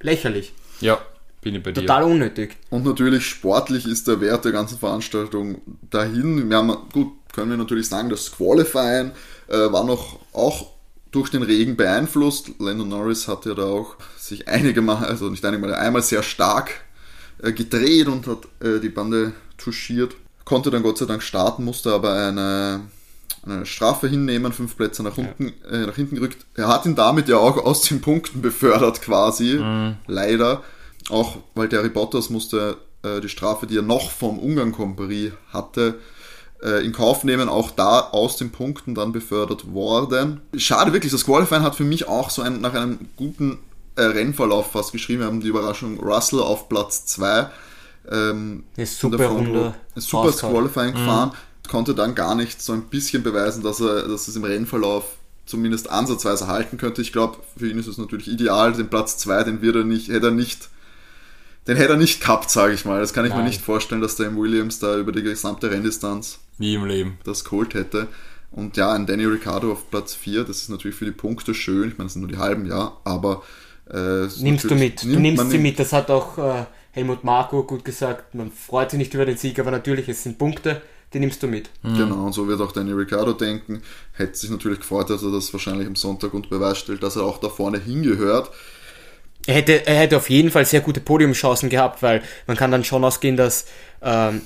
lächerlich. 0.00 0.52
Ja, 0.80 0.98
bin 1.42 1.54
ich 1.54 1.62
bei 1.62 1.70
dir. 1.70 1.82
Total 1.82 2.02
unnötig. 2.02 2.56
Und 2.70 2.84
natürlich 2.84 3.26
sportlich 3.26 3.86
ist 3.86 4.08
der 4.08 4.20
Wert 4.20 4.44
der 4.44 4.52
ganzen 4.52 4.78
Veranstaltung 4.78 5.62
dahin. 5.90 6.50
Wir 6.50 6.56
haben, 6.56 6.76
gut, 6.92 7.12
können 7.32 7.50
wir 7.50 7.56
natürlich 7.56 7.88
sagen, 7.88 8.08
das 8.08 8.32
Qualifying 8.32 9.12
äh, 9.48 9.70
war 9.70 9.84
noch 9.84 10.18
auch 10.32 10.79
durch 11.10 11.30
den 11.30 11.42
Regen 11.42 11.76
beeinflusst. 11.76 12.50
Landon 12.58 12.88
Norris 12.88 13.28
hat 13.28 13.46
ja 13.46 13.54
da 13.54 13.64
auch 13.64 13.96
sich 14.18 14.48
einige 14.48 14.82
Mal, 14.82 15.04
also 15.04 15.28
nicht 15.28 15.44
einige 15.44 15.66
Mal, 15.66 15.74
einmal 15.74 16.02
sehr 16.02 16.22
stark 16.22 16.70
äh, 17.42 17.52
gedreht 17.52 18.08
und 18.08 18.26
hat 18.26 18.46
äh, 18.60 18.80
die 18.80 18.88
Bande 18.88 19.32
touchiert. 19.58 20.14
Konnte 20.44 20.70
dann 20.70 20.82
Gott 20.82 20.98
sei 20.98 21.06
Dank 21.06 21.22
starten, 21.22 21.64
musste 21.64 21.92
aber 21.92 22.14
eine, 22.14 22.80
eine 23.44 23.66
Strafe 23.66 24.08
hinnehmen, 24.08 24.52
fünf 24.52 24.76
Plätze 24.76 25.02
nach, 25.02 25.16
unten, 25.16 25.52
ja. 25.64 25.70
äh, 25.70 25.86
nach 25.86 25.96
hinten 25.96 26.16
gerückt. 26.16 26.46
Er 26.54 26.68
hat 26.68 26.86
ihn 26.86 26.94
damit 26.94 27.28
ja 27.28 27.38
auch 27.38 27.56
aus 27.58 27.82
den 27.82 28.00
Punkten 28.00 28.42
befördert 28.42 29.02
quasi, 29.02 29.58
mhm. 29.58 29.96
leider. 30.06 30.62
Auch 31.08 31.38
weil 31.54 31.68
Terry 31.68 31.88
Bottas 31.88 32.30
musste 32.30 32.76
äh, 33.02 33.20
die 33.20 33.28
Strafe, 33.28 33.66
die 33.66 33.78
er 33.78 33.82
noch 33.82 34.10
vom 34.10 34.38
Ungarn 34.38 34.72
Company 34.72 35.32
hatte, 35.52 35.98
äh, 36.62 36.84
in 36.84 36.92
Kauf 36.92 37.24
nehmen, 37.24 37.48
auch 37.48 37.70
da 37.70 38.00
aus 38.00 38.36
den 38.36 38.50
Punkten 38.50 38.94
dann 38.94 39.12
befördert 39.12 39.72
worden. 39.72 40.40
Schade 40.56 40.92
wirklich, 40.92 41.12
das 41.12 41.24
Qualifying 41.24 41.62
hat 41.62 41.74
für 41.74 41.84
mich 41.84 42.08
auch 42.08 42.30
so 42.30 42.42
ein, 42.42 42.60
nach 42.60 42.74
einem 42.74 42.98
guten 43.16 43.58
äh, 43.96 44.02
Rennverlauf 44.02 44.72
fast 44.72 44.92
geschrieben. 44.92 45.20
Wir 45.20 45.26
haben 45.26 45.40
die 45.40 45.48
Überraschung 45.48 45.98
Russell 46.00 46.40
auf 46.40 46.68
Platz 46.68 47.06
2. 47.06 47.50
Ähm, 48.10 48.64
super 48.84 49.26
Runde. 49.26 49.74
Super 49.96 50.32
Qualifying 50.32 50.90
mhm. 50.90 50.98
gefahren. 50.98 51.32
Konnte 51.68 51.94
dann 51.94 52.14
gar 52.14 52.34
nicht 52.34 52.60
so 52.60 52.72
ein 52.72 52.82
bisschen 52.82 53.22
beweisen, 53.22 53.62
dass 53.62 53.80
er, 53.80 54.08
dass 54.08 54.26
es 54.26 54.36
im 54.36 54.44
Rennverlauf 54.44 55.04
zumindest 55.46 55.90
ansatzweise 55.90 56.46
halten 56.46 56.78
könnte. 56.78 57.02
Ich 57.02 57.12
glaube, 57.12 57.38
für 57.56 57.68
ihn 57.68 57.78
ist 57.78 57.86
es 57.86 57.98
natürlich 57.98 58.28
ideal. 58.28 58.72
Den 58.72 58.88
Platz 58.88 59.18
2, 59.18 59.44
den 59.44 59.62
wird 59.62 59.76
er 59.76 59.84
nicht, 59.84 60.08
hätte 60.08 60.28
er 60.28 60.32
nicht 60.32 60.68
den 61.66 61.76
hätte 61.76 61.92
er 61.92 61.98
nicht 61.98 62.20
gehabt, 62.20 62.50
sage 62.50 62.74
ich 62.74 62.84
mal. 62.84 63.00
Das 63.00 63.12
kann 63.12 63.24
ich 63.24 63.30
Nein. 63.30 63.42
mir 63.42 63.48
nicht 63.48 63.60
vorstellen, 63.60 64.00
dass 64.00 64.16
der 64.16 64.26
im 64.26 64.36
Williams 64.36 64.78
da 64.78 64.96
über 64.98 65.12
die 65.12 65.22
gesamte 65.22 65.70
Renndistanz 65.70 66.38
Nie 66.58 66.74
im 66.74 66.84
Leben. 66.86 67.18
das 67.24 67.44
geholt 67.44 67.74
hätte. 67.74 68.08
Und 68.50 68.76
ja, 68.76 68.92
ein 68.92 69.06
Danny 69.06 69.24
Ricciardo 69.24 69.70
auf 69.72 69.90
Platz 69.90 70.14
4, 70.14 70.44
das 70.44 70.58
ist 70.58 70.70
natürlich 70.70 70.96
für 70.96 71.04
die 71.04 71.12
Punkte 71.12 71.54
schön. 71.54 71.88
Ich 71.88 71.98
meine, 71.98 72.06
das 72.06 72.14
sind 72.14 72.22
nur 72.22 72.30
die 72.30 72.38
halben, 72.38 72.66
ja, 72.66 72.92
aber. 73.04 73.42
Äh, 73.88 74.26
nimmst 74.40 74.70
du 74.70 74.74
mit. 74.74 75.02
du 75.02 75.18
nimmst 75.20 75.50
sie 75.50 75.58
mit. 75.58 75.78
Das 75.78 75.92
hat 75.92 76.10
auch 76.10 76.38
äh, 76.38 76.64
Helmut 76.92 77.24
Marko 77.24 77.62
gut 77.64 77.84
gesagt. 77.84 78.34
Man 78.34 78.50
freut 78.50 78.90
sich 78.90 78.98
nicht 78.98 79.14
über 79.14 79.26
den 79.26 79.36
Sieg, 79.36 79.58
aber 79.58 79.70
natürlich, 79.70 80.08
es 80.08 80.22
sind 80.22 80.38
Punkte, 80.38 80.82
die 81.12 81.20
nimmst 81.20 81.42
du 81.42 81.46
mit. 81.46 81.70
Mhm. 81.82 81.96
Genau, 81.96 82.26
und 82.26 82.32
so 82.32 82.48
wird 82.48 82.60
auch 82.60 82.72
Danny 82.72 82.92
Ricciardo 82.92 83.32
denken. 83.32 83.82
Hätte 84.12 84.36
sich 84.36 84.50
natürlich 84.50 84.80
gefreut, 84.80 85.10
dass 85.10 85.22
er 85.22 85.30
das 85.30 85.52
wahrscheinlich 85.52 85.86
am 85.86 85.96
Sonntag 85.96 86.34
unter 86.34 86.48
Beweis 86.48 86.78
stellt, 86.78 87.02
dass 87.02 87.16
er 87.16 87.22
auch 87.22 87.38
da 87.38 87.48
vorne 87.48 87.78
hingehört. 87.78 88.50
Er 89.46 89.54
hätte, 89.54 89.86
er 89.86 89.96
hätte 89.96 90.16
auf 90.16 90.28
jeden 90.30 90.50
Fall 90.50 90.64
sehr 90.64 90.80
gute 90.80 91.00
Podiumchancen 91.00 91.70
gehabt, 91.70 92.02
weil 92.02 92.22
man 92.46 92.56
kann 92.56 92.70
dann 92.70 92.84
schon 92.84 93.04
ausgehen, 93.04 93.36
dass 93.36 93.66
ähm, 94.02 94.42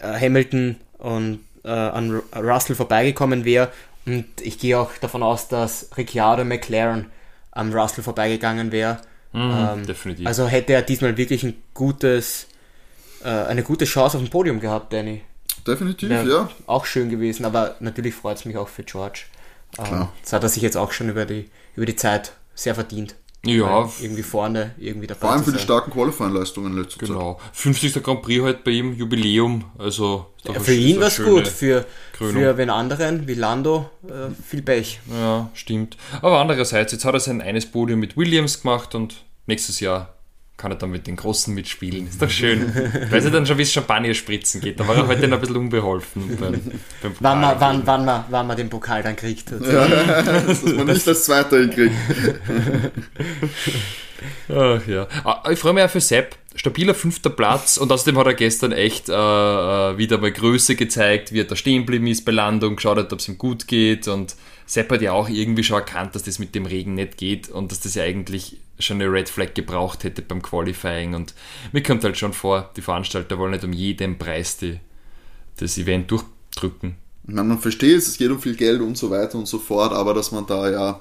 äh, 0.00 0.20
Hamilton 0.20 0.76
und 0.98 1.40
äh, 1.64 1.68
an 1.68 2.22
Russell 2.34 2.76
vorbeigekommen 2.76 3.44
wäre. 3.44 3.72
Und 4.06 4.26
ich 4.40 4.58
gehe 4.58 4.78
auch 4.78 4.90
davon 5.00 5.22
aus, 5.22 5.48
dass 5.48 5.90
Ricciardo 5.96 6.44
McLaren 6.44 7.06
am 7.52 7.72
Russell 7.72 8.02
vorbeigegangen 8.02 8.72
wäre. 8.72 9.00
Mhm, 9.32 9.68
ähm, 9.72 9.86
definitiv. 9.86 10.26
Also 10.26 10.48
hätte 10.48 10.72
er 10.72 10.82
diesmal 10.82 11.16
wirklich 11.16 11.44
ein 11.44 11.54
gutes, 11.74 12.48
äh, 13.22 13.28
eine 13.28 13.62
gute 13.62 13.84
Chance 13.84 14.16
auf 14.16 14.22
dem 14.22 14.30
Podium 14.30 14.60
gehabt, 14.60 14.92
Danny. 14.92 15.22
Definitiv, 15.66 16.08
Wäre 16.08 16.28
ja. 16.28 16.50
Auch 16.66 16.86
schön 16.86 17.10
gewesen, 17.10 17.44
aber 17.44 17.76
natürlich 17.80 18.14
freut 18.14 18.38
es 18.38 18.44
mich 18.44 18.56
auch 18.56 18.68
für 18.68 18.82
George. 18.82 19.24
Ähm, 19.78 20.08
das 20.22 20.32
hat 20.32 20.42
er 20.42 20.48
sich 20.48 20.62
jetzt 20.62 20.76
auch 20.76 20.92
schon 20.92 21.10
über 21.10 21.26
die, 21.26 21.50
über 21.76 21.86
die 21.86 21.96
Zeit 21.96 22.32
sehr 22.54 22.74
verdient. 22.74 23.14
Ja, 23.46 23.88
irgendwie 24.00 24.22
vorne 24.22 24.74
irgendwie 24.78 25.06
dabei 25.06 25.20
Vor 25.20 25.30
allem 25.30 25.44
zu 25.44 25.50
für 25.50 25.56
die 25.56 25.62
starken 25.62 25.90
Qualifying-Leistungen 25.90 26.72
in 26.72 26.78
letzter 26.82 27.00
Zeit. 27.00 27.08
genau. 27.08 27.40
50. 27.54 28.02
Grand 28.02 28.20
Prix 28.20 28.42
halt 28.44 28.64
bei 28.64 28.72
ihm, 28.72 28.92
Jubiläum. 28.94 29.64
Also 29.78 30.26
Ja, 30.44 30.60
für 30.60 30.74
ihn 30.74 31.00
war 31.00 31.06
es 31.06 31.22
gut, 31.22 31.48
für, 31.48 31.86
Krönung. 32.12 32.34
für 32.34 32.58
wen 32.58 32.68
anderen, 32.68 33.26
wie 33.26 33.34
Lando, 33.34 33.88
äh, 34.06 34.30
viel 34.46 34.60
Pech. 34.60 35.00
Ja, 35.10 35.48
stimmt. 35.54 35.96
Aber 36.20 36.38
andererseits, 36.38 36.92
jetzt 36.92 37.04
hat 37.06 37.14
er 37.14 37.20
sein 37.20 37.40
eines 37.40 37.64
Podium 37.64 37.98
mit 38.00 38.16
Williams 38.16 38.60
gemacht 38.60 38.94
und 38.94 39.24
nächstes 39.46 39.80
Jahr 39.80 40.14
kann 40.60 40.72
er 40.72 40.76
dann 40.76 40.90
mit 40.90 41.06
den 41.06 41.16
Großen 41.16 41.54
mitspielen. 41.54 42.06
Ist 42.06 42.20
doch 42.20 42.28
schön. 42.28 42.70
Weil 43.08 43.22
sie 43.22 43.30
dann 43.30 43.46
schon 43.46 43.56
wie 43.56 43.62
es 43.62 43.72
Champagner 43.72 44.12
spritzen 44.12 44.60
geht. 44.60 44.78
Da 44.78 44.86
war 44.86 44.94
er 44.94 45.06
heute 45.06 45.26
noch 45.26 45.38
ein 45.38 45.40
bisschen 45.40 45.56
unbeholfen 45.56 46.36
beim, 46.38 46.60
beim 47.02 47.14
Wann 47.18 47.40
man, 47.40 47.56
wann, 47.58 47.86
wann, 47.86 48.04
man, 48.04 48.24
wann 48.28 48.46
man 48.46 48.56
den 48.58 48.68
Pokal 48.68 49.02
dann 49.02 49.16
kriegt. 49.16 49.50
Also, 49.52 49.64
Dass 49.64 50.62
man 50.64 50.86
nicht 50.86 51.08
als 51.08 51.24
Zweiter 51.24 51.60
hinkriegt. 51.60 51.94
Ach 54.50 54.86
ja. 54.86 55.08
Ah, 55.24 55.50
Ich 55.50 55.58
freue 55.58 55.72
mich 55.72 55.82
auch 55.82 55.90
für 55.90 56.00
Sepp. 56.00 56.36
Stabiler 56.54 56.94
fünfter 56.94 57.30
Platz 57.30 57.78
und 57.78 57.90
außerdem 57.90 58.18
hat 58.18 58.26
er 58.26 58.34
gestern 58.34 58.72
echt 58.72 59.08
äh, 59.08 59.12
äh, 59.12 59.96
wieder 59.96 60.18
mal 60.18 60.32
Größe 60.32 60.74
gezeigt, 60.74 61.32
wie 61.32 61.40
er 61.40 61.44
da 61.44 61.56
stehen 61.56 61.82
geblieben 61.82 62.08
ist 62.08 62.24
bei 62.24 62.32
Landung, 62.32 62.76
geschaut 62.76 62.98
hat, 62.98 63.12
ob 63.12 63.20
es 63.20 63.28
ihm 63.28 63.38
gut 63.38 63.66
geht 63.66 64.08
und 64.08 64.34
Sepp 64.70 64.92
hat 64.92 65.02
ja 65.02 65.10
auch 65.10 65.28
irgendwie 65.28 65.64
schon 65.64 65.80
erkannt, 65.80 66.14
dass 66.14 66.22
das 66.22 66.38
mit 66.38 66.54
dem 66.54 66.64
Regen 66.64 66.94
nicht 66.94 67.16
geht 67.16 67.48
und 67.48 67.72
dass 67.72 67.80
das 67.80 67.96
ja 67.96 68.04
eigentlich 68.04 68.58
schon 68.78 69.00
eine 69.00 69.10
Red 69.10 69.28
Flag 69.28 69.54
gebraucht 69.54 70.04
hätte 70.04 70.22
beim 70.22 70.42
Qualifying 70.42 71.14
und 71.14 71.34
mir 71.72 71.82
kommt 71.82 72.04
halt 72.04 72.16
schon 72.16 72.32
vor, 72.32 72.70
die 72.76 72.80
Veranstalter 72.80 73.36
wollen 73.36 73.50
nicht 73.50 73.64
um 73.64 73.72
jeden 73.72 74.16
Preis 74.16 74.58
die, 74.58 74.78
das 75.56 75.76
Event 75.76 76.08
durchdrücken. 76.12 76.94
Ich 77.26 77.34
meine, 77.34 77.48
man 77.48 77.58
versteht 77.58 77.98
es, 77.98 78.06
es 78.06 78.16
geht 78.16 78.30
um 78.30 78.40
viel 78.40 78.54
Geld 78.54 78.80
und 78.80 78.96
so 78.96 79.10
weiter 79.10 79.38
und 79.38 79.48
so 79.48 79.58
fort, 79.58 79.92
aber 79.92 80.14
dass 80.14 80.30
man 80.30 80.46
da 80.46 80.70
ja 80.70 81.00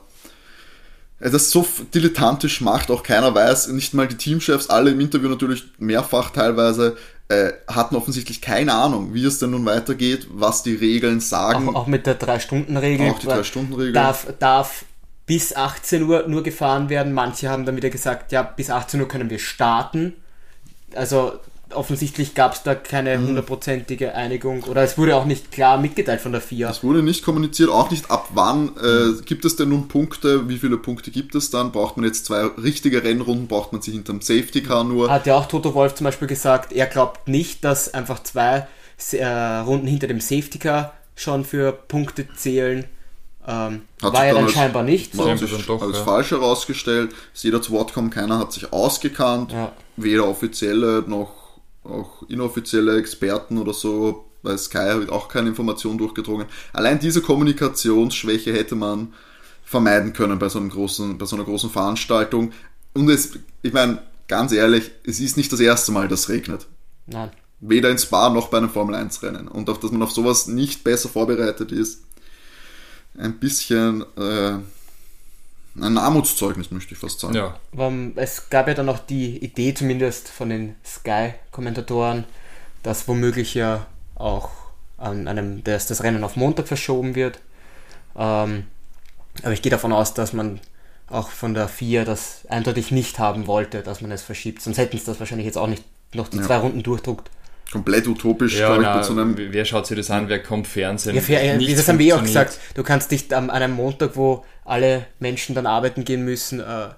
äh, 1.20 1.30
das 1.30 1.52
so 1.52 1.64
dilettantisch 1.94 2.62
macht, 2.62 2.90
auch 2.90 3.04
keiner 3.04 3.36
weiß, 3.36 3.68
nicht 3.68 3.94
mal 3.94 4.08
die 4.08 4.18
Teamchefs, 4.18 4.72
alle 4.72 4.90
im 4.90 5.00
Interview 5.00 5.30
natürlich 5.30 5.66
mehrfach 5.78 6.32
teilweise, 6.32 6.98
äh, 7.30 7.54
hatten 7.68 7.96
offensichtlich 7.96 8.42
keine 8.42 8.74
Ahnung, 8.74 9.14
wie 9.14 9.24
es 9.24 9.40
denn 9.40 9.52
nun 9.52 9.66
weitergeht, 9.66 10.28
was 10.32 10.64
die 10.64 10.74
Regeln 10.74 11.20
sagen. 11.20 11.70
auch, 11.70 11.76
auch 11.76 11.88
mit 11.88 12.06
der 12.06 12.20
3-Stunden-Regel. 12.20 13.12
Auch 13.12 13.20
die 13.20 13.28
Drei-Stunden-Regel. 13.28 13.94
Darf, 13.94 14.28
darf 14.40 14.86
bis 15.28 15.56
18 15.56 16.04
Uhr 16.04 16.28
nur 16.28 16.42
gefahren 16.42 16.90
werden. 16.90 17.14
Manche 17.14 17.50
haben 17.50 17.66
dann 17.66 17.76
wieder 17.76 17.92
gesagt, 17.92 18.32
ja, 18.32 18.42
bis 18.42 18.72
18 18.72 19.00
Uhr 19.00 19.08
können 19.08 19.30
wir 19.30 19.38
starten. 19.38 20.14
Also 20.96 21.34
offensichtlich 21.74 22.36
gab 22.36 22.54
es 22.54 22.64
da 22.64 22.76
keine 22.76 23.18
Mhm. 23.18 23.28
hundertprozentige 23.28 24.16
Einigung 24.16 24.64
oder 24.64 24.82
es 24.84 24.98
wurde 24.98 25.16
auch 25.16 25.26
nicht 25.26 25.52
klar 25.52 25.78
mitgeteilt 25.78 26.22
von 26.22 26.32
der 26.32 26.42
FIA. 26.42 26.70
Es 26.70 26.84
wurde 26.84 27.04
nicht 27.04 27.24
kommuniziert, 27.24 27.70
auch 27.70 27.92
nicht 27.92 28.10
ab 28.10 28.30
wann 28.34 28.70
äh, 28.78 29.22
gibt 29.26 29.46
es 29.46 29.56
denn 29.56 29.70
nun 29.70 29.88
Punkte, 29.88 30.50
wie 30.50 30.58
viele 30.58 30.78
Punkte 30.78 31.12
gibt 31.12 31.36
es 31.36 31.50
dann, 31.52 31.72
braucht 31.72 31.98
man 31.98 32.06
jetzt 32.06 32.26
zwei 32.26 32.44
richtige 32.46 33.04
Rennrunden, 33.04 33.48
braucht 33.48 33.72
man 33.74 33.82
sie 33.82 33.92
hinterm 33.92 34.22
Safety 34.22 34.62
Car 34.64 34.84
nur. 34.84 35.10
Hat 35.12 35.26
ja 35.28 35.36
auch 35.36 35.48
Toto 35.48 35.74
Wolf 35.74 35.96
zum 35.96 36.06
Beispiel 36.06 36.28
gesagt, 36.28 36.74
er 36.74 36.86
glaubt 36.88 37.28
nicht, 37.28 37.64
dass 37.64 37.94
einfach 37.94 38.24
zwei 38.24 38.68
äh, 39.14 39.26
Runden 39.26 39.88
hinter 39.88 40.08
dem 40.08 40.20
Safety 40.22 40.60
Car 40.60 40.94
schon 41.16 41.46
für 41.46 41.72
Punkte 41.72 42.28
zählen. 42.36 42.86
Ähm, 43.48 43.82
Hat 44.04 44.14
war 44.14 44.26
ja 44.26 44.34
dann 44.34 44.36
dann 44.36 44.46
als- 44.46 44.54
scheinbar 44.54 44.84
nicht 44.84 45.14
so. 45.14 45.28
Hat 45.30 45.40
sich 45.40 45.66
doch, 45.66 45.82
als 45.82 45.98
ja. 45.98 46.04
falsch 46.04 46.32
herausgestellt, 46.32 47.12
ist 47.34 47.44
jeder 47.44 47.62
zu 47.62 47.72
Wort 47.72 47.94
kommen, 47.94 48.10
keiner 48.10 48.38
hat 48.38 48.52
sich 48.54 48.72
ausgekannt, 48.74 49.52
Ja. 49.54 49.72
weder 49.96 50.28
offizielle 50.28 51.04
noch 51.08 51.39
auch 51.90 52.24
inoffizielle 52.30 52.98
Experten 52.98 53.58
oder 53.58 53.74
so, 53.74 54.26
bei 54.42 54.56
Sky 54.58 54.78
hat 54.78 55.10
auch 55.10 55.28
keine 55.28 55.50
Information 55.50 55.98
durchgedrungen. 55.98 56.48
Allein 56.74 57.00
diese 57.00 57.22
Kommunikationsschwäche 57.22 58.54
hätte 58.54 58.76
man 58.76 59.14
vermeiden 59.66 60.14
können 60.14 60.40
bei 60.40 60.50
so, 60.50 60.60
einem 60.60 60.70
großen, 60.70 61.18
bei 61.18 61.26
so 61.26 61.36
einer 61.36 61.46
großen 61.46 61.70
Veranstaltung. 61.70 62.54
Und 62.94 63.10
es, 63.10 63.34
ich 63.62 63.74
meine, 63.74 64.02
ganz 64.28 64.52
ehrlich, 64.52 64.92
es 65.04 65.20
ist 65.20 65.38
nicht 65.38 65.52
das 65.52 65.60
erste 65.60 65.92
Mal, 65.92 66.08
dass 66.08 66.22
es 66.22 66.30
regnet. 66.30 66.68
Nein. 67.06 67.32
Weder 67.60 67.90
in 67.90 67.98
Spa 67.98 68.30
noch 68.30 68.48
bei 68.48 68.58
einem 68.58 68.70
Formel 68.70 68.96
1 68.96 69.22
Rennen. 69.22 69.48
Und 69.48 69.70
auf 69.70 69.80
dass 69.80 69.92
man 69.92 70.02
auf 70.02 70.12
sowas 70.12 70.48
nicht 70.48 70.84
besser 70.84 71.10
vorbereitet 71.10 71.72
ist, 71.72 72.04
ein 73.18 73.40
bisschen 73.40 74.06
äh, 74.18 74.60
ein 75.76 75.98
Armutszeugnis, 75.98 76.72
möchte 76.72 76.94
ich 76.94 77.00
fast 77.00 77.20
sagen. 77.20 77.34
Ja. 77.36 77.60
Es 78.16 78.50
gab 78.50 78.68
ja 78.68 78.74
dann 78.74 78.86
noch 78.88 79.00
die 79.00 79.38
Idee, 79.44 79.74
zumindest 79.74 80.28
von 80.30 80.50
den 80.50 80.76
Sky-Kommentatoren, 80.86 82.26
dass 82.84 83.08
womöglich 83.08 83.54
ja 83.54 83.86
auch 84.16 84.50
an 84.98 85.28
einem, 85.28 85.64
dass 85.64 85.88
das 85.88 86.04
Rennen 86.04 86.24
auf 86.24 86.36
Montag 86.36 86.68
verschoben 86.68 87.16
wird. 87.16 87.40
Ähm, 88.16 88.66
aber 89.44 89.54
ich 89.54 89.62
gehe 89.62 89.70
davon 89.70 89.94
aus, 89.94 90.14
dass 90.14 90.34
man 90.34 90.60
auch 91.08 91.30
von 91.30 91.54
der 91.54 91.68
FIA 91.68 92.04
das 92.06 92.42
eindeutig 92.50 92.92
nicht 92.92 93.18
haben 93.20 93.48
wollte, 93.48 93.82
dass 93.82 94.02
man 94.02 94.12
es 94.12 94.22
verschiebt. 94.22 94.62
Sonst 94.62 94.78
hätten 94.78 94.98
sie 94.98 95.06
das 95.06 95.20
wahrscheinlich 95.20 95.46
jetzt 95.46 95.58
auch 95.58 95.68
nicht 95.68 95.84
noch 96.14 96.28
die 96.28 96.38
Ja. 96.38 96.44
zwei 96.44 96.58
Runden 96.58 96.84
durchdruckt. 96.84 97.30
Komplett 97.72 98.08
utopisch, 98.08 98.58
Ja, 98.58 98.68
glaube 98.68 98.84
ich, 98.84 98.90
bei 98.90 99.04
so 99.04 99.14
einem 99.14 99.36
wer 99.38 99.66
schaut 99.66 99.86
sich 99.86 99.96
das 99.96 100.10
an, 100.10 100.28
wer 100.28 100.42
kommt 100.42 100.68
Fernsehen? 100.68 101.16
Ja, 101.16 101.22
fair, 101.22 101.58
das 101.58 101.88
haben 101.88 102.00
wir 102.00 102.08
eh 102.08 102.14
auch 102.14 102.24
gesagt. 102.24 102.58
Du 102.74 102.84
kannst 102.84 103.12
nicht 103.12 103.32
am, 103.34 103.50
an 103.50 103.62
einem 103.62 103.76
Montag, 103.76 104.16
wo 104.16 104.44
alle 104.66 105.06
Menschen 105.20 105.54
dann 105.54 105.68
arbeiten 105.68 106.04
gehen 106.04 106.26
müssen, 106.26 106.60
äh, 106.60 106.90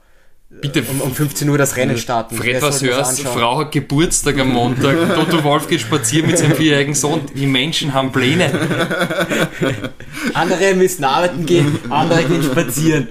Bitte, 0.60 0.84
um, 0.84 1.00
um 1.00 1.16
15 1.16 1.48
Uhr 1.48 1.58
das 1.58 1.78
Rennen 1.78 1.98
starten. 1.98 2.36
Fred, 2.36 2.62
was 2.62 2.84
hörst 2.84 3.20
anschauen? 3.20 3.40
Frau 3.40 3.60
hat 3.60 3.72
Geburtstag 3.72 4.38
am 4.38 4.50
Montag, 4.50 5.16
Toto 5.16 5.44
Wolf 5.46 5.70
geht 5.70 5.80
spazieren 5.80 6.28
mit 6.28 6.38
seinem 6.38 6.58
vierjährigen 6.58 6.94
Sohn. 6.94 7.22
Die 7.34 7.48
Menschen 7.48 7.94
haben 7.94 8.12
Pläne. 8.12 8.52
Andere 10.34 10.76
müssen 10.76 11.06
arbeiten 11.06 11.46
gehen, 11.46 11.80
andere 11.90 12.26
gehen 12.26 12.44
spazieren. 12.44 13.08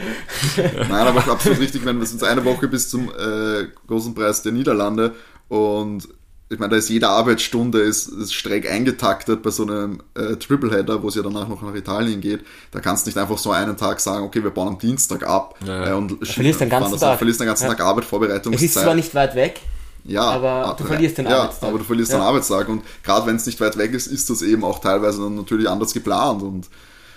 Nein, 0.57 0.93
aber 0.93 1.27
absolut 1.27 1.61
richtig, 1.61 1.85
wenn 1.85 1.99
wir 1.99 2.07
sind 2.07 2.23
eine 2.23 2.45
Woche 2.45 2.69
bis 2.69 2.91
zum 2.91 3.09
äh, 3.09 3.69
großen 3.87 4.15
Preis 4.15 4.43
der 4.43 4.53
Niederlande 4.53 5.15
und 5.49 6.07
ich 6.53 6.59
meine, 6.59 6.71
da 6.73 6.77
ist 6.77 6.89
jede 6.91 7.09
Arbeitsstunde 7.09 7.81
ist, 7.81 8.09
ist 8.09 8.35
streng 8.35 8.67
eingetaktet 8.67 9.41
bei 9.43 9.51
so 9.51 9.63
einem 9.63 10.01
äh, 10.15 10.35
Tripleheader, 10.35 11.01
wo 11.03 11.09
es 11.09 11.15
ja 11.15 11.23
danach 11.23 11.47
noch 11.49 11.63
nach 11.63 11.75
Italien 11.75 12.21
geht. 12.21 12.41
Da 12.73 12.81
kannst 12.81 13.07
du 13.07 13.09
nicht 13.11 13.17
einfach 13.19 13.39
so 13.39 13.53
einen 13.53 13.77
Tag 13.77 14.01
sagen, 14.01 14.25
okay, 14.25 14.43
wir 14.43 14.51
bauen 14.51 14.67
am 14.69 14.79
Dienstag 14.79 15.23
ab 15.27 15.55
Ja, 15.65 15.91
äh, 15.91 15.95
und 15.95 16.27
verlierst 16.27 16.61
den 16.61 16.69
ganzen 16.69 16.99
Tag. 16.99 17.19
Verlierst 17.19 17.39
den 17.41 17.47
ganzen 17.47 17.65
Ja. 17.65 17.71
Tag 17.71 17.81
Arbeit, 17.81 18.05
Es 18.05 18.11
Vorbereitungszeit. 18.11 18.65
ist 18.69 18.75
zwar 18.75 18.95
nicht 18.95 19.15
weit 19.15 19.35
weg, 19.37 19.61
Ja, 20.05 20.23
Aber 20.23 20.75
du 20.77 20.85
verlierst 20.85 21.19
den 21.19 21.27
ja, 21.27 21.39
Arbeitstag. 21.43 21.69
aber 21.69 21.79
du 21.79 21.85
verlierst 21.85 22.11
Ja. 22.13 22.19
den 22.19 22.25
Arbeitstag 22.25 22.69
und 22.69 22.83
gerade 23.05 23.27
wenn 23.29 23.37
es 23.37 23.47
nicht 23.47 23.61
weit 23.61 23.79
weg 23.79 23.93
ist, 23.93 24.09
ist 24.09 24.29
das 24.29 24.43
eben 24.43 24.65
auch 24.65 24.81
teilweise 24.81 25.23
dann 25.23 25.37
natürlich 25.37 25.69
anders 25.69 25.93
geplant 25.95 26.43
und 26.43 26.69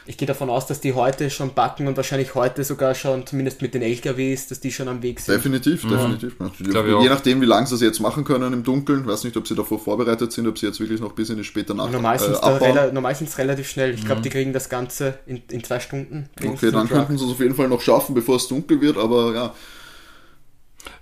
ich 0.05 0.17
gehe 0.17 0.27
davon 0.27 0.49
aus, 0.49 0.67
dass 0.67 0.81
die 0.81 0.93
heute 0.93 1.29
schon 1.29 1.53
backen 1.53 1.87
und 1.87 1.95
wahrscheinlich 1.95 2.35
heute 2.35 2.63
sogar 2.63 2.93
schon, 2.95 3.25
zumindest 3.25 3.61
mit 3.61 3.73
den 3.73 3.81
LKWs, 3.81 4.47
dass 4.47 4.59
die 4.59 4.71
schon 4.71 4.87
am 4.87 5.01
Weg 5.01 5.19
sind. 5.19 5.35
definitiv, 5.35 5.87
definitiv. 5.87 6.37
Glaub 6.37 6.87
ich 6.87 6.93
auch. 6.93 7.03
Je 7.03 7.09
nachdem, 7.09 7.41
wie 7.41 7.45
lange 7.45 7.67
sie 7.67 7.75
es 7.75 7.81
jetzt 7.81 7.99
machen 7.99 8.23
können 8.23 8.51
im 8.53 8.63
Dunkeln, 8.63 9.05
weiß 9.05 9.23
nicht, 9.23 9.37
ob 9.37 9.47
sie 9.47 9.55
davor 9.55 9.79
vorbereitet 9.79 10.31
sind, 10.31 10.47
ob 10.47 10.57
sie 10.57 10.65
jetzt 10.65 10.79
wirklich 10.79 10.99
noch 10.99 11.13
bis 11.13 11.29
in 11.29 11.37
die 11.37 11.43
späte 11.43 11.73
Nacht 11.73 11.91
Normal 11.91 12.19
sind 12.19 12.31
äh, 12.31 12.33
es 12.33 12.39
abbauen. 12.39 12.93
normal 12.93 13.15
sind's 13.15 13.37
relativ 13.37 13.69
schnell. 13.69 13.93
Ich 13.93 14.05
glaube, 14.05 14.21
die 14.21 14.29
kriegen 14.29 14.53
das 14.53 14.69
Ganze 14.69 15.19
in, 15.25 15.41
in 15.49 15.63
zwei 15.63 15.79
Stunden. 15.79 16.29
Okay, 16.43 16.71
dann 16.71 16.89
könnten 16.89 17.17
sie 17.17 17.25
es 17.25 17.31
auf 17.31 17.39
jeden 17.39 17.55
Fall 17.55 17.69
noch 17.69 17.81
schaffen, 17.81 18.13
bevor 18.13 18.35
es 18.35 18.47
dunkel 18.47 18.81
wird, 18.81 18.97
aber 18.97 19.33
ja, 19.33 19.53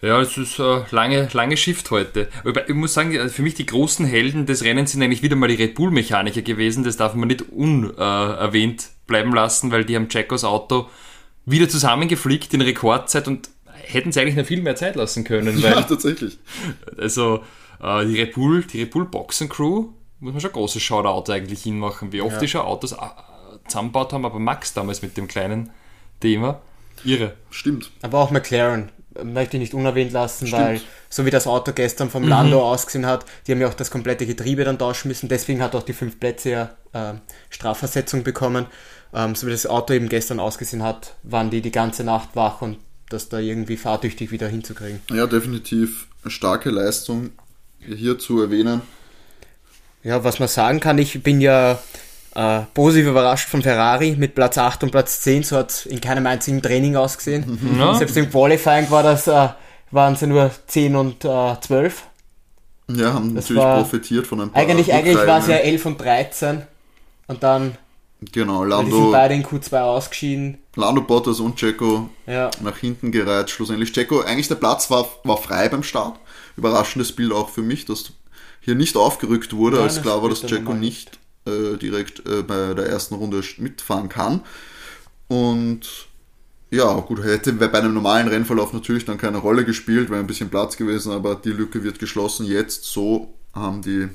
Ja, 0.02 0.20
es 0.22 0.38
ist 0.38 0.60
äh, 0.60 0.82
lange, 0.92 1.30
lange 1.34 1.58
Shift 1.58 1.92
heute. 1.92 2.28
Aber 2.44 2.68
ich 2.68 2.76
muss 2.76 2.94
sagen, 2.94 3.30
für 3.30 3.42
mich 3.42 3.54
die 3.54 3.66
großen 3.66 4.06
Helden 4.06 4.46
des 4.46 4.64
Rennens 4.64 4.92
sind 4.92 5.04
eigentlich 5.04 5.22
wieder 5.24 5.36
mal 5.36 5.48
die 5.48 5.56
Red 5.56 5.76
Bull-Mechaniker 5.76 6.42
gewesen. 6.42 6.84
Das 6.84 6.98
darf 6.98 7.14
man 7.14 7.28
nicht 7.28 7.44
unerwähnt 7.52 8.90
bleiben 9.08 9.34
lassen, 9.34 9.72
weil 9.72 9.86
die 9.86 9.96
haben 9.96 10.10
Checos 10.10 10.44
Auto 10.44 10.90
wieder 11.46 11.70
zusammengeflickt 11.70 12.54
in 12.54 12.62
Rekordzeit 12.62 13.28
und 13.28 13.50
hätten 13.66 14.12
sie 14.12 14.22
eigentlich 14.22 14.36
noch 14.36 14.46
viel 14.46 14.62
mehr 14.62 14.76
Zeit 14.76 14.96
lassen 14.96 15.24
können, 15.24 15.60
ja 15.60 15.82
tatsächlich. 15.82 16.38
also 16.98 17.44
äh, 17.82 18.06
die 18.06 18.20
Red 18.20 18.34
Bull, 18.34 18.64
die 18.64 18.82
Red 18.82 18.92
Bull 18.92 19.06
Boxen 19.06 19.50
Crew 19.50 19.90
muss 20.20 20.34
man 20.34 20.42
schon 20.42 20.52
großes 20.52 20.82
Shoutout 20.82 21.32
eigentlich 21.32 21.64
hinmachen, 21.64 22.12
wie 22.12 22.22
oft 22.22 22.40
die 22.42 22.48
schon 22.48 22.62
Autos 22.62 22.92
äh, 22.92 22.98
zusammengebaut 23.68 24.14
haben, 24.14 24.26
aber 24.26 24.40
Max 24.40 24.74
damals 24.74 25.02
mit 25.02 25.18
dem 25.18 25.28
kleinen 25.28 25.72
Thema. 26.20 26.62
Irre. 27.04 27.34
Stimmt. 27.50 27.90
Aber 28.04 28.20
auch 28.20 28.30
McLaren 28.30 28.90
äh, 28.90 29.01
möchte 29.24 29.58
ich 29.58 29.62
nicht 29.62 29.74
unerwähnt 29.74 30.12
lassen, 30.12 30.52
weil 30.52 30.82
so 31.10 31.26
wie 31.26 31.32
das 31.32 31.48
Auto 31.48 31.72
gestern 31.74 32.10
vom 32.10 32.28
Lando 32.28 32.62
ausgesehen 32.62 33.06
hat, 33.06 33.26
die 33.46 33.52
haben 33.52 33.62
ja 33.62 33.68
auch 33.68 33.74
das 33.74 33.92
komplette 33.92 34.26
Getriebe 34.26 34.64
dann 34.64 34.80
tauschen 34.80 35.08
müssen. 35.08 35.30
Deswegen 35.30 35.62
hat 35.62 35.76
auch 35.76 35.84
die 35.84 35.94
fünf 35.94 36.20
Plätze 36.20 36.50
ja 36.50 36.70
äh, 36.94 37.14
Strafversetzung 37.50 38.24
bekommen. 38.24 38.68
Ähm, 39.14 39.36
so 39.36 39.48
wie 39.48 39.52
das 39.52 39.66
Auto 39.66 39.94
eben 39.94 40.10
gestern 40.10 40.40
ausgesehen 40.40 40.84
hat, 40.84 41.16
waren 41.24 41.50
die 41.50 41.62
die 41.62 41.72
ganze 41.72 42.04
Nacht 42.04 42.30
wach 42.36 42.62
und 42.62 42.78
das 43.10 43.30
da 43.30 43.40
irgendwie 43.40 43.78
fahrtüchtig 43.78 44.32
wieder 44.32 44.48
hinzukriegen. 44.48 45.02
Ja, 45.12 45.28
definitiv 45.28 46.08
starke 46.26 46.70
Leistung 46.70 47.32
hier 47.80 48.18
zu 48.18 48.42
erwähnen. 48.42 48.82
Ja, 50.04 50.24
was 50.24 50.40
man 50.40 50.48
sagen 50.48 50.80
kann, 50.80 50.98
ich 50.98 51.22
bin 51.22 51.42
ja 51.42 51.80
äh, 52.36 52.62
positiv 52.74 53.08
überrascht 53.08 53.50
von 53.50 53.62
Ferrari 53.62 54.16
mit 54.18 54.36
Platz 54.36 54.58
8 54.58 54.84
und 54.84 54.92
Platz 54.92 55.22
10. 55.22 55.44
So 55.44 55.58
hat 55.58 55.70
es 55.72 55.86
in 55.86 56.00
keinem 56.02 56.26
einzigen 56.28 56.62
Training 56.62 56.96
ausgesehen. 56.96 57.60
Ja. 57.80 57.94
Selbst 57.96 58.16
im 58.18 58.30
Qualifying 58.30 58.90
war 58.90 59.04
das, 59.04 59.28
äh, 59.28 59.50
waren 59.92 60.14
es 60.14 60.22
ja 60.22 60.28
nur 60.28 60.52
10 60.68 60.96
und 60.96 61.26
äh, 61.26 61.56
12. 61.62 62.04
Ja, 62.90 63.14
haben 63.14 63.36
Das 63.36 63.46
natürlich 63.46 63.64
war- 63.64 63.78
profitiert 63.82 64.28
von 64.28 64.42
ein 64.42 64.50
paar 64.52 64.62
Eigentlich, 64.62 64.94
eigentlich 64.94 65.16
war 65.16 65.40
es 65.40 65.48
ja 65.48 65.56
Rückreihungen. 65.56 65.66
11 65.74 65.86
und 65.86 66.02
13. 66.02 66.62
Und 67.28 67.44
dann 67.44 67.78
Genau, 68.32 68.64
die 68.66 68.70
sind 68.72 68.92
Lando, 68.92 69.12
beide 69.12 69.34
in 69.34 69.44
Q2 69.44 69.80
ausgeschieden. 69.82 70.60
Lando 70.76 71.02
Bottas 71.02 71.40
und 71.40 71.56
Checo 71.56 72.08
Ja. 72.28 72.52
nach 72.62 72.78
hinten 72.78 73.12
gereiht. 73.12 73.50
Schlussendlich 73.50 73.94
Checo, 73.94 74.22
eigentlich 74.22 74.48
der 74.48 74.56
Platz 74.56 74.92
war, 74.92 75.08
war 75.24 75.38
frei 75.38 75.68
beim 75.70 75.82
Start. 75.84 76.20
Überraschendes 76.56 77.14
Bild 77.16 77.32
auch 77.34 77.50
für 77.50 77.64
mich, 77.64 77.86
dass 77.86 78.12
hier 78.60 78.76
nicht 78.76 78.96
aufgerückt 78.96 79.54
wurde, 79.54 79.78
Nein, 79.78 79.86
als 79.86 80.02
klar 80.04 80.22
war, 80.22 80.30
dass 80.30 80.46
Checo 80.46 80.74
nicht 80.74 81.18
äh, 81.46 81.78
direkt 81.78 82.26
äh, 82.28 82.44
bei 82.44 82.74
der 82.74 82.88
ersten 82.88 83.16
Runde 83.16 83.42
mitfahren 83.58 84.10
kann. 84.10 84.42
Und 85.28 86.08
ja, 86.70 86.94
gut, 87.02 87.24
hätte 87.24 87.52
bei 87.54 87.72
einem 87.74 87.94
normalen 87.94 88.28
Rennverlauf 88.28 88.74
natürlich 88.74 89.06
dann 89.06 89.18
keine 89.18 89.38
Rolle 89.38 89.66
gespielt, 89.66 90.10
wäre 90.10 90.20
ein 90.20 90.28
bisschen 90.28 90.50
Platz 90.50 90.78
gewesen, 90.78 91.12
aber 91.12 91.36
die 91.36 91.52
Lücke 91.52 91.84
wird 91.84 92.00
geschlossen. 92.00 92.46
Jetzt 92.46 92.86
so 92.86 93.34
haben 93.54 93.82
die 93.82 94.08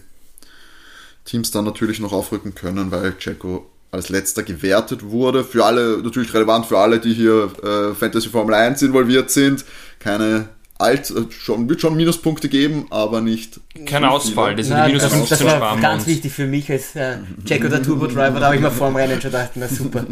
Teams 1.25 1.50
dann 1.50 1.64
natürlich 1.64 2.00
noch 2.00 2.12
aufrücken 2.12 2.54
können, 2.54 2.90
weil 2.90 3.16
Checo 3.18 3.71
als 3.90 4.09
letzter 4.09 4.42
gewertet 4.42 5.02
wurde. 5.04 5.45
Für 5.45 5.64
alle, 5.64 5.99
natürlich 6.02 6.33
relevant 6.33 6.66
für 6.66 6.78
alle, 6.78 6.99
die 6.99 7.12
hier 7.12 7.50
äh, 7.62 7.95
Fantasy 7.95 8.28
Formel 8.28 8.54
1 8.54 8.83
involviert 8.83 9.30
sind. 9.30 9.64
Keine 9.99 10.49
alt, 10.78 11.11
äh, 11.11 11.30
schon, 11.30 11.68
wird 11.68 11.80
schon 11.80 11.97
Minuspunkte 11.97 12.49
geben, 12.49 12.87
aber 12.90 13.21
nicht. 13.21 13.61
Kein 13.87 14.02
so 14.02 14.09
Ausfall, 14.09 14.56
das 14.56 14.68
Nein, 14.68 14.87
die 14.87 14.92
minus 14.95 15.02
das, 15.04 15.12
15 15.12 15.47
das 15.47 15.61
war 15.61 15.76
ganz 15.78 16.06
wichtig 16.06 16.33
für 16.33 16.47
mich 16.47 16.71
als 16.71 16.95
äh, 16.97 17.18
Jacko 17.45 17.68
der 17.68 17.83
Turbo 17.83 18.06
Driver, 18.06 18.40
da 18.40 18.47
habe 18.47 18.56
ich 18.56 18.61
mir 18.61 18.71
vor 18.71 18.88
dem 18.88 18.97
Rennen 18.97 19.21
schon 19.21 19.30
gedacht, 19.30 19.50
na 19.54 19.68
super. 19.68 20.04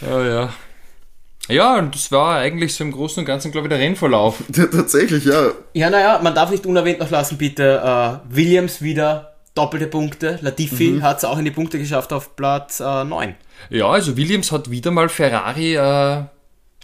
Ja, 0.00 0.24
ja. 0.26 0.54
Ja, 1.48 1.78
und 1.78 1.94
das 1.94 2.10
war 2.10 2.38
eigentlich 2.38 2.74
so 2.74 2.84
im 2.84 2.92
Großen 2.92 3.20
und 3.20 3.26
Ganzen, 3.26 3.52
glaube 3.52 3.66
ich, 3.66 3.70
der 3.70 3.78
Rennverlauf. 3.78 4.42
Ja, 4.54 4.66
tatsächlich, 4.66 5.26
ja. 5.26 5.50
Ja, 5.74 5.90
naja, 5.90 6.20
man 6.22 6.34
darf 6.34 6.50
nicht 6.50 6.64
unerwähnt 6.64 7.00
noch 7.00 7.10
lassen, 7.10 7.36
bitte. 7.36 7.82
Äh, 7.84 8.34
Williams 8.34 8.80
wieder 8.80 9.34
doppelte 9.54 9.86
Punkte. 9.86 10.38
Latifi 10.40 11.00
hat 11.02 11.18
es 11.18 11.24
auch 11.24 11.38
in 11.38 11.44
die 11.44 11.50
Punkte 11.50 11.78
geschafft 11.78 12.12
auf 12.12 12.34
Platz 12.34 12.80
äh, 12.80 13.04
9. 13.04 13.34
Ja, 13.70 13.88
also 13.88 14.16
Williams 14.16 14.52
hat 14.52 14.70
wieder 14.70 14.90
mal 14.90 15.08
Ferrari 15.08 15.76
äh, 15.76 16.24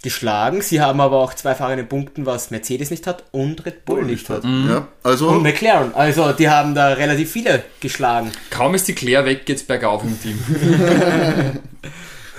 Geschlagen. 0.02 0.62
Sie 0.62 0.80
haben 0.80 1.00
aber 1.00 1.18
auch 1.18 1.34
zwei 1.34 1.54
Fahrer 1.54 1.72
in 1.72 1.78
den 1.78 1.88
Punkten, 1.88 2.24
was 2.24 2.50
Mercedes 2.50 2.90
nicht 2.90 3.06
hat 3.06 3.24
und 3.32 3.66
Red 3.66 3.84
Bull 3.84 4.04
nicht 4.04 4.30
hat. 4.30 4.44
Ja, 4.44 4.88
also. 5.02 5.28
Und 5.28 5.42
McLaren. 5.42 5.94
Also, 5.94 6.32
die 6.32 6.48
haben 6.48 6.74
da 6.74 6.88
relativ 6.88 7.30
viele 7.30 7.62
geschlagen. 7.80 8.32
Kaum 8.50 8.74
ist 8.74 8.88
die 8.88 8.94
Claire 8.94 9.26
weg, 9.26 9.44
geht's 9.44 9.62
bergauf 9.62 10.02
im 10.02 10.20
Team. 10.20 10.38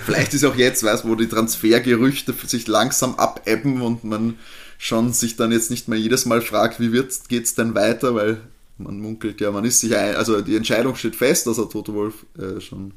Vielleicht 0.04 0.34
ist 0.34 0.44
auch 0.44 0.56
jetzt, 0.56 0.82
weiß, 0.82 1.06
wo 1.06 1.14
die 1.14 1.28
Transfergerüchte 1.28 2.34
sich 2.46 2.66
langsam 2.66 3.14
abebben 3.14 3.82
und 3.82 4.02
man 4.02 4.38
schon 4.76 5.12
sich 5.12 5.36
dann 5.36 5.52
jetzt 5.52 5.70
nicht 5.70 5.86
mehr 5.86 5.98
jedes 5.98 6.26
Mal 6.26 6.42
fragt, 6.42 6.80
wie 6.80 6.92
wird's, 6.92 7.28
geht's 7.28 7.54
denn 7.54 7.76
weiter, 7.76 8.16
weil 8.16 8.40
man 8.78 8.98
munkelt 8.98 9.40
ja, 9.40 9.52
man 9.52 9.64
ist 9.64 9.78
sich 9.78 9.96
ein, 9.96 10.16
also 10.16 10.40
die 10.40 10.56
Entscheidung 10.56 10.96
steht 10.96 11.14
fest, 11.14 11.46
dass 11.46 11.58
er 11.58 11.68
Toto 11.68 11.94
Wolf 11.94 12.26
äh, 12.36 12.60
schon 12.60 12.94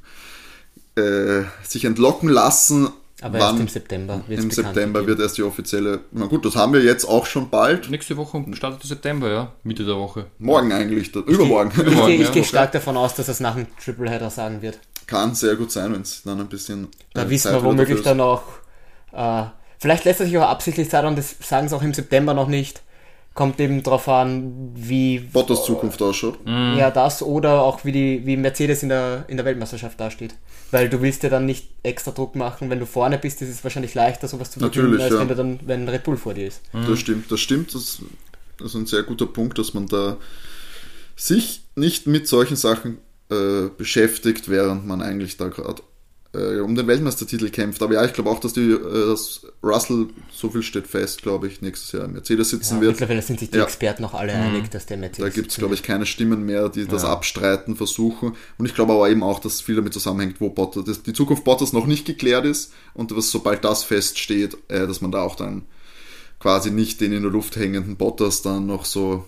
äh, 0.95 1.43
sich 1.63 1.85
entlocken 1.85 2.29
lassen. 2.29 2.89
Aber 3.21 3.39
Wann? 3.39 3.49
erst 3.51 3.59
im 3.61 3.67
September 3.69 4.21
wird's 4.27 4.43
Im 4.43 4.49
bekannt 4.49 4.53
September 4.75 4.99
gegeben. 4.99 5.07
wird 5.17 5.19
erst 5.25 5.37
die 5.37 5.43
offizielle, 5.43 6.01
na 6.11 6.25
gut, 6.25 6.43
das 6.45 6.55
haben 6.57 6.73
wir 6.73 6.83
jetzt 6.83 7.05
auch 7.05 7.25
schon 7.25 7.49
bald. 7.49 7.89
Nächste 7.89 8.17
Woche 8.17 8.43
startet 8.53 8.83
der 8.83 8.87
September, 8.89 9.29
ja. 9.31 9.53
Mitte 9.63 9.85
der 9.85 9.95
Woche. 9.95 10.25
Morgen 10.37 10.71
eigentlich, 10.73 11.11
da- 11.13 11.19
übermorgen. 11.25 11.71
Ich 11.71 11.93
Morgen, 11.95 12.07
gehe 12.07 12.15
ich 12.15 12.21
ja, 12.27 12.31
gehe 12.31 12.41
okay. 12.41 12.43
stark 12.43 12.71
davon 12.73 12.97
aus, 12.97 13.15
dass 13.15 13.29
es 13.29 13.39
nach 13.39 13.55
dem 13.55 13.67
Tripleheader 13.77 14.29
sagen 14.29 14.61
wird. 14.61 14.79
Kann 15.07 15.33
sehr 15.33 15.55
gut 15.55 15.71
sein, 15.71 15.93
wenn 15.93 16.01
es 16.01 16.23
dann 16.23 16.39
ein 16.41 16.47
bisschen. 16.47 16.89
Da 17.13 17.23
äh, 17.23 17.29
wissen 17.29 17.51
Zeit 17.51 17.61
wir 17.61 17.63
womöglich 17.63 18.01
dann 18.01 18.19
auch. 18.19 18.43
Äh, 19.13 19.43
vielleicht 19.79 20.03
lässt 20.03 20.19
er 20.19 20.25
sich 20.25 20.37
auch 20.37 20.49
absichtlich 20.49 20.89
Zeit 20.89 21.05
und 21.05 21.17
das 21.17 21.35
sagen 21.41 21.69
sie 21.69 21.75
auch 21.75 21.83
im 21.83 21.93
September 21.93 22.33
noch 22.33 22.47
nicht. 22.49 22.81
Kommt 23.35 23.59
eben 23.59 23.83
drauf 23.83 24.07
an, 24.07 24.71
wie 24.73 25.19
Bottas 25.19 25.65
Zukunft 25.65 26.01
ausschaut. 26.01 26.39
ja 26.45 26.89
das 26.89 27.21
oder 27.21 27.61
auch 27.61 27.85
wie 27.85 27.91
die 27.91 28.25
wie 28.25 28.37
Mercedes 28.37 28.81
in 28.81 28.89
der 28.89 29.25
in 29.27 29.37
der 29.37 29.45
Weltmeisterschaft 29.45 29.99
dasteht. 29.99 30.35
Weil 30.71 30.89
du 30.89 31.01
willst 31.01 31.21
ja 31.21 31.29
dann 31.29 31.45
nicht 31.45 31.67
extra 31.83 32.11
Druck 32.11 32.35
machen, 32.35 32.69
wenn 32.69 32.79
du 32.79 32.87
vorne 32.87 33.19
bist, 33.19 33.41
ist 33.41 33.49
es 33.49 33.63
wahrscheinlich 33.63 33.93
leichter, 33.93 34.27
sowas 34.27 34.49
zu 34.51 34.59
Natürlich, 34.59 35.03
als 35.03 35.13
ja. 35.13 35.19
wenn 35.19 35.27
du 35.27 35.35
dann, 35.35 35.59
wenn 35.65 35.87
Red 35.87 36.03
Bull 36.03 36.17
vor 36.17 36.33
dir 36.33 36.47
ist. 36.47 36.61
Das 36.73 36.97
stimmt, 36.97 37.31
das 37.31 37.39
stimmt. 37.39 37.75
Das, 37.75 38.01
das 38.57 38.67
ist 38.69 38.75
ein 38.75 38.85
sehr 38.85 39.03
guter 39.03 39.27
Punkt, 39.27 39.59
dass 39.59 39.73
man 39.73 39.85
da 39.87 40.17
sich 41.15 41.63
nicht 41.75 42.07
mit 42.07 42.27
solchen 42.27 42.55
Sachen 42.55 42.97
äh, 43.29 43.69
beschäftigt, 43.77 44.49
während 44.49 44.85
man 44.87 45.01
eigentlich 45.01 45.37
da 45.37 45.49
gerade 45.49 45.81
äh, 46.35 46.59
um 46.59 46.75
den 46.75 46.87
Weltmeistertitel 46.87 47.49
kämpft. 47.49 47.81
Aber 47.81 47.93
ja, 47.93 48.05
ich 48.05 48.13
glaube 48.13 48.29
auch, 48.29 48.39
dass 48.39 48.53
die, 48.53 48.61
äh, 48.71 49.07
dass 49.07 49.45
Russell, 49.63 50.07
so 50.31 50.49
viel 50.49 50.63
steht 50.63 50.87
fest, 50.87 51.21
glaube 51.21 51.47
ich, 51.47 51.61
nächstes 51.61 51.91
Jahr 51.91 52.05
im 52.05 52.13
Mercedes 52.13 52.49
sitzen 52.49 52.75
Ja, 52.75 52.81
wird. 52.81 52.91
mittlerweile 52.93 53.21
sind 53.21 53.39
sich 53.39 53.49
die 53.51 53.57
Ja. 53.57 53.63
Experten 53.63 54.03
auch 54.05 54.13
alle 54.13 54.33
einig, 54.33 54.69
dass 54.71 54.85
der 54.85 54.97
Mercedes. 54.97 55.23
Da 55.29 55.29
gibt 55.33 55.51
es, 55.51 55.57
glaube 55.57 55.73
ich, 55.75 55.83
keine 55.83 56.05
Stimmen 56.05 56.45
mehr, 56.45 56.69
die 56.69 56.85
das 56.85 57.03
abstreiten 57.05 57.75
versuchen. 57.75 58.33
Und 58.57 58.65
ich 58.65 58.75
glaube 58.75 58.93
aber 58.93 59.09
eben 59.09 59.23
auch, 59.23 59.39
dass 59.39 59.61
viel 59.61 59.75
damit 59.75 59.93
zusammenhängt, 59.93 60.41
wo 60.41 60.49
Bottas, 60.49 60.83
dass 60.85 61.03
die 61.03 61.13
Zukunft 61.13 61.43
Bottas 61.43 61.73
noch 61.73 61.85
nicht 61.87 62.05
geklärt 62.05 62.45
ist 62.45 62.73
und 62.93 63.15
was, 63.15 63.31
sobald 63.31 63.63
das 63.63 63.83
feststeht, 63.83 64.57
äh, 64.67 64.87
dass 64.87 65.01
man 65.01 65.11
da 65.11 65.21
auch 65.21 65.35
dann 65.35 65.63
quasi 66.39 66.69
nicht 66.69 67.01
den 67.01 67.13
in 67.13 67.23
der 67.23 67.31
Luft 67.31 67.55
hängenden 67.55 67.95
Bottas 67.95 68.41
dann 68.41 68.65
noch 68.67 68.85
so 68.85 69.25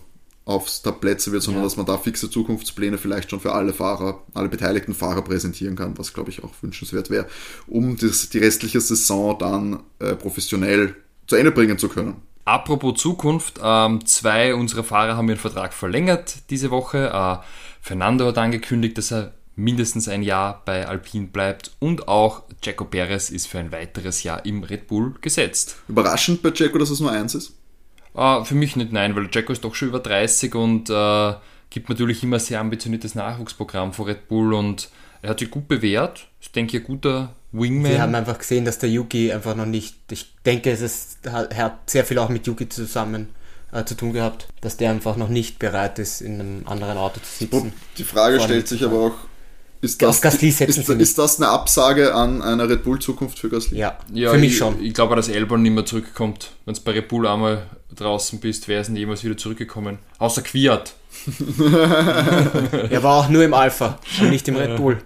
aufs 0.48 0.80
Tablett 0.82 1.30
wird, 1.30 1.42
sondern 1.42 1.62
Ja. 1.62 1.66
dass 1.66 1.76
man 1.76 1.84
da 1.86 1.98
fixe 1.98 2.30
Zukunftspläne 2.30 2.96
vielleicht 2.96 3.30
schon 3.30 3.40
für 3.40 3.52
alle 3.52 3.74
Fahrer, 3.74 4.22
alle 4.34 4.48
beteiligten 4.48 4.94
Fahrer 4.94 5.22
präsentieren 5.22 5.76
kann, 5.76 5.98
was 5.98 6.14
glaube 6.14 6.30
ich 6.30 6.42
auch 6.42 6.52
wünschenswert 6.62 7.10
wäre, 7.10 7.26
um 7.66 7.96
das, 7.98 8.30
die 8.30 8.38
restliche 8.38 8.80
Saison 8.80 9.38
dann 9.38 9.80
äh, 9.98 10.14
professionell 10.14 10.96
zu 11.26 11.36
Ende 11.36 11.52
bringen 11.52 11.78
zu 11.78 11.88
können. 11.88 12.16
Apropos 12.46 12.98
Zukunft, 12.98 13.60
ähm, 13.62 14.06
zwei 14.06 14.54
unserer 14.54 14.84
Fahrer 14.84 15.18
haben 15.18 15.28
ihren 15.28 15.38
Vertrag 15.38 15.74
verlängert 15.74 16.36
diese 16.48 16.70
Woche. 16.70 17.10
Äh, 17.12 17.44
Fernando 17.82 18.24
hat 18.26 18.38
angekündigt, 18.38 18.96
dass 18.96 19.12
er 19.12 19.34
mindestens 19.54 20.08
ein 20.08 20.22
Jahr 20.22 20.62
bei 20.64 20.86
Alpine 20.88 21.26
bleibt 21.26 21.72
und 21.78 22.08
auch 22.08 22.44
Jaco 22.62 22.86
Perez 22.86 23.28
ist 23.28 23.48
für 23.48 23.58
ein 23.58 23.70
weiteres 23.70 24.22
Jahr 24.22 24.46
im 24.46 24.62
Red 24.62 24.86
Bull 24.86 25.14
gesetzt. 25.20 25.76
Überraschend 25.88 26.40
bei 26.40 26.52
Checo, 26.52 26.78
dass 26.78 26.88
es 26.88 27.00
nur 27.00 27.10
eins 27.10 27.34
ist. 27.34 27.57
Äh, 28.18 28.44
für 28.44 28.54
mich 28.54 28.74
nicht, 28.76 28.92
nein, 28.92 29.14
weil 29.14 29.28
Jaco 29.32 29.52
ist 29.52 29.64
doch 29.64 29.74
schon 29.74 29.88
über 29.88 30.00
30 30.00 30.54
und 30.54 30.90
äh, 30.90 31.34
gibt 31.70 31.88
natürlich 31.88 32.22
immer 32.22 32.40
sehr 32.40 32.60
ambitioniertes 32.60 33.14
Nachwuchsprogramm 33.14 33.92
von 33.92 34.06
Red 34.06 34.28
Bull 34.28 34.54
und 34.54 34.88
er 35.22 35.30
hat 35.30 35.38
sich 35.38 35.50
gut 35.50 35.68
bewährt. 35.68 36.26
Ist, 36.40 36.54
denke 36.54 36.76
ich, 36.76 36.82
ein 36.82 36.86
guter 36.86 37.34
Wingman. 37.52 37.92
Wir 37.92 38.02
haben 38.02 38.14
einfach 38.14 38.38
gesehen, 38.38 38.64
dass 38.64 38.78
der 38.78 38.90
Yuki 38.90 39.32
einfach 39.32 39.54
noch 39.54 39.66
nicht. 39.66 39.96
Ich 40.10 40.34
denke, 40.44 40.70
es 40.70 40.80
ist, 40.80 41.18
hat, 41.30 41.52
er 41.52 41.64
hat 41.64 41.90
sehr 41.90 42.04
viel 42.04 42.18
auch 42.18 42.28
mit 42.28 42.46
Yuki 42.46 42.68
zusammen 42.68 43.28
äh, 43.72 43.84
zu 43.84 43.96
tun 43.96 44.12
gehabt, 44.12 44.48
dass 44.60 44.76
der 44.76 44.90
einfach 44.90 45.16
noch 45.16 45.28
nicht 45.28 45.58
bereit 45.58 45.98
ist, 45.98 46.20
in 46.20 46.40
einem 46.40 46.62
anderen 46.66 46.98
Auto 46.98 47.20
zu 47.20 47.44
sitzen. 47.44 47.72
Die 47.96 48.04
Frage 48.04 48.40
stellt 48.40 48.66
sich 48.66 48.84
aber 48.84 48.98
auch, 48.98 49.14
ist 49.80 50.02
das, 50.02 50.20
Gasly 50.20 50.48
ist, 50.48 50.58
sie 50.58 50.64
ist 50.64 51.18
das 51.18 51.40
eine 51.40 51.50
Absage 51.50 52.12
an 52.12 52.42
eine 52.42 52.68
Red 52.68 52.82
Bull 52.82 52.98
Zukunft 52.98 53.38
für 53.38 53.48
Gasly? 53.48 53.78
Ja, 53.78 53.96
Ja, 54.12 54.32
für 54.32 54.38
mich 54.38 54.52
ich, 54.52 54.58
schon. 54.58 54.82
Ich 54.82 54.92
glaube, 54.92 55.14
dass 55.14 55.28
Elbon 55.28 55.62
nicht 55.62 55.72
mehr 55.72 55.86
zurückkommt. 55.86 56.50
Wenn 56.64 56.74
du 56.74 56.80
bei 56.80 56.92
Red 56.92 57.06
Bull 57.06 57.28
einmal 57.28 57.66
draußen 57.94 58.40
bist, 58.40 58.68
wer 58.68 58.80
ist 58.80 58.88
denn 58.88 58.96
jemals 58.96 59.24
wieder 59.24 59.36
zurückgekommen? 59.36 59.98
Außer 60.18 60.42
Kwiat. 60.42 60.94
Er 62.90 63.02
war 63.02 63.16
auch 63.16 63.28
nur 63.28 63.44
im 63.44 63.54
Alpha 63.54 63.98
und 64.20 64.30
nicht 64.30 64.46
im 64.48 64.56
Red 64.56 64.76
Bull. 64.76 64.98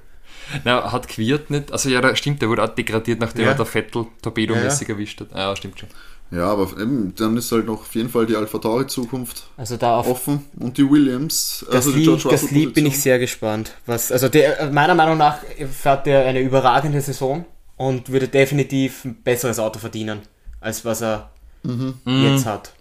Na, 0.65 0.93
hat 0.93 1.09
Kwiat 1.09 1.51
nicht? 1.51 1.73
Also 1.73 1.89
ja, 1.89 2.01
da 2.01 2.15
stimmt, 2.17 2.43
der 2.43 2.49
wurde 2.49 2.63
auch 2.65 2.69
degradiert, 2.75 3.21
nachdem 3.21 3.45
Ja. 3.45 3.51
er 3.53 3.55
der 3.57 3.67
Vettel 3.67 4.07
torpedomäßig 4.21 4.89
erwischt 4.89 5.21
hat. 5.21 5.29
Ah, 5.33 5.39
ja, 5.51 5.57
stimmt 5.57 5.79
schon. 5.79 5.89
Ja, 6.31 6.47
aber 6.47 6.63
eben, 6.81 7.15
dann 7.15 7.37
ist 7.37 7.53
halt 7.53 7.67
noch 7.67 7.81
auf 7.83 7.95
jeden 7.95 8.09
Fall 8.09 8.25
die 8.27 8.35
Alpha 8.37 8.59
Tauri 8.59 8.87
Zukunft 8.87 9.45
Also 9.59 9.77
da 9.77 9.99
auf 9.99 10.09
offen 10.09 10.47
und 10.59 10.79
die 10.79 10.91
Williams, 10.91 11.65
also 11.71 11.93
die 11.93 12.05
George 12.05 12.23
Russell 12.25 12.49
Gasly 12.49 12.67
bin 12.69 12.87
ich 12.87 12.99
sehr 13.01 13.19
gespannt. 13.19 13.73
Was, 13.85 14.11
also 14.11 14.29
der, 14.31 14.71
meiner 14.73 14.95
Meinung 14.95 15.19
nach 15.19 15.39
fährt 15.71 16.07
er 16.07 16.25
eine 16.25 16.41
überragende 16.41 17.01
Saison 17.03 17.45
und 17.77 18.11
würde 18.11 18.29
definitiv 18.29 19.05
ein 19.05 19.23
besseres 19.23 19.59
Auto 19.59 19.79
verdienen, 19.79 20.21
als 20.61 20.87
was 20.87 21.03
er 21.03 21.31
Mhm. 21.63 21.95
jetzt 22.05 22.47
hat. 22.47 22.73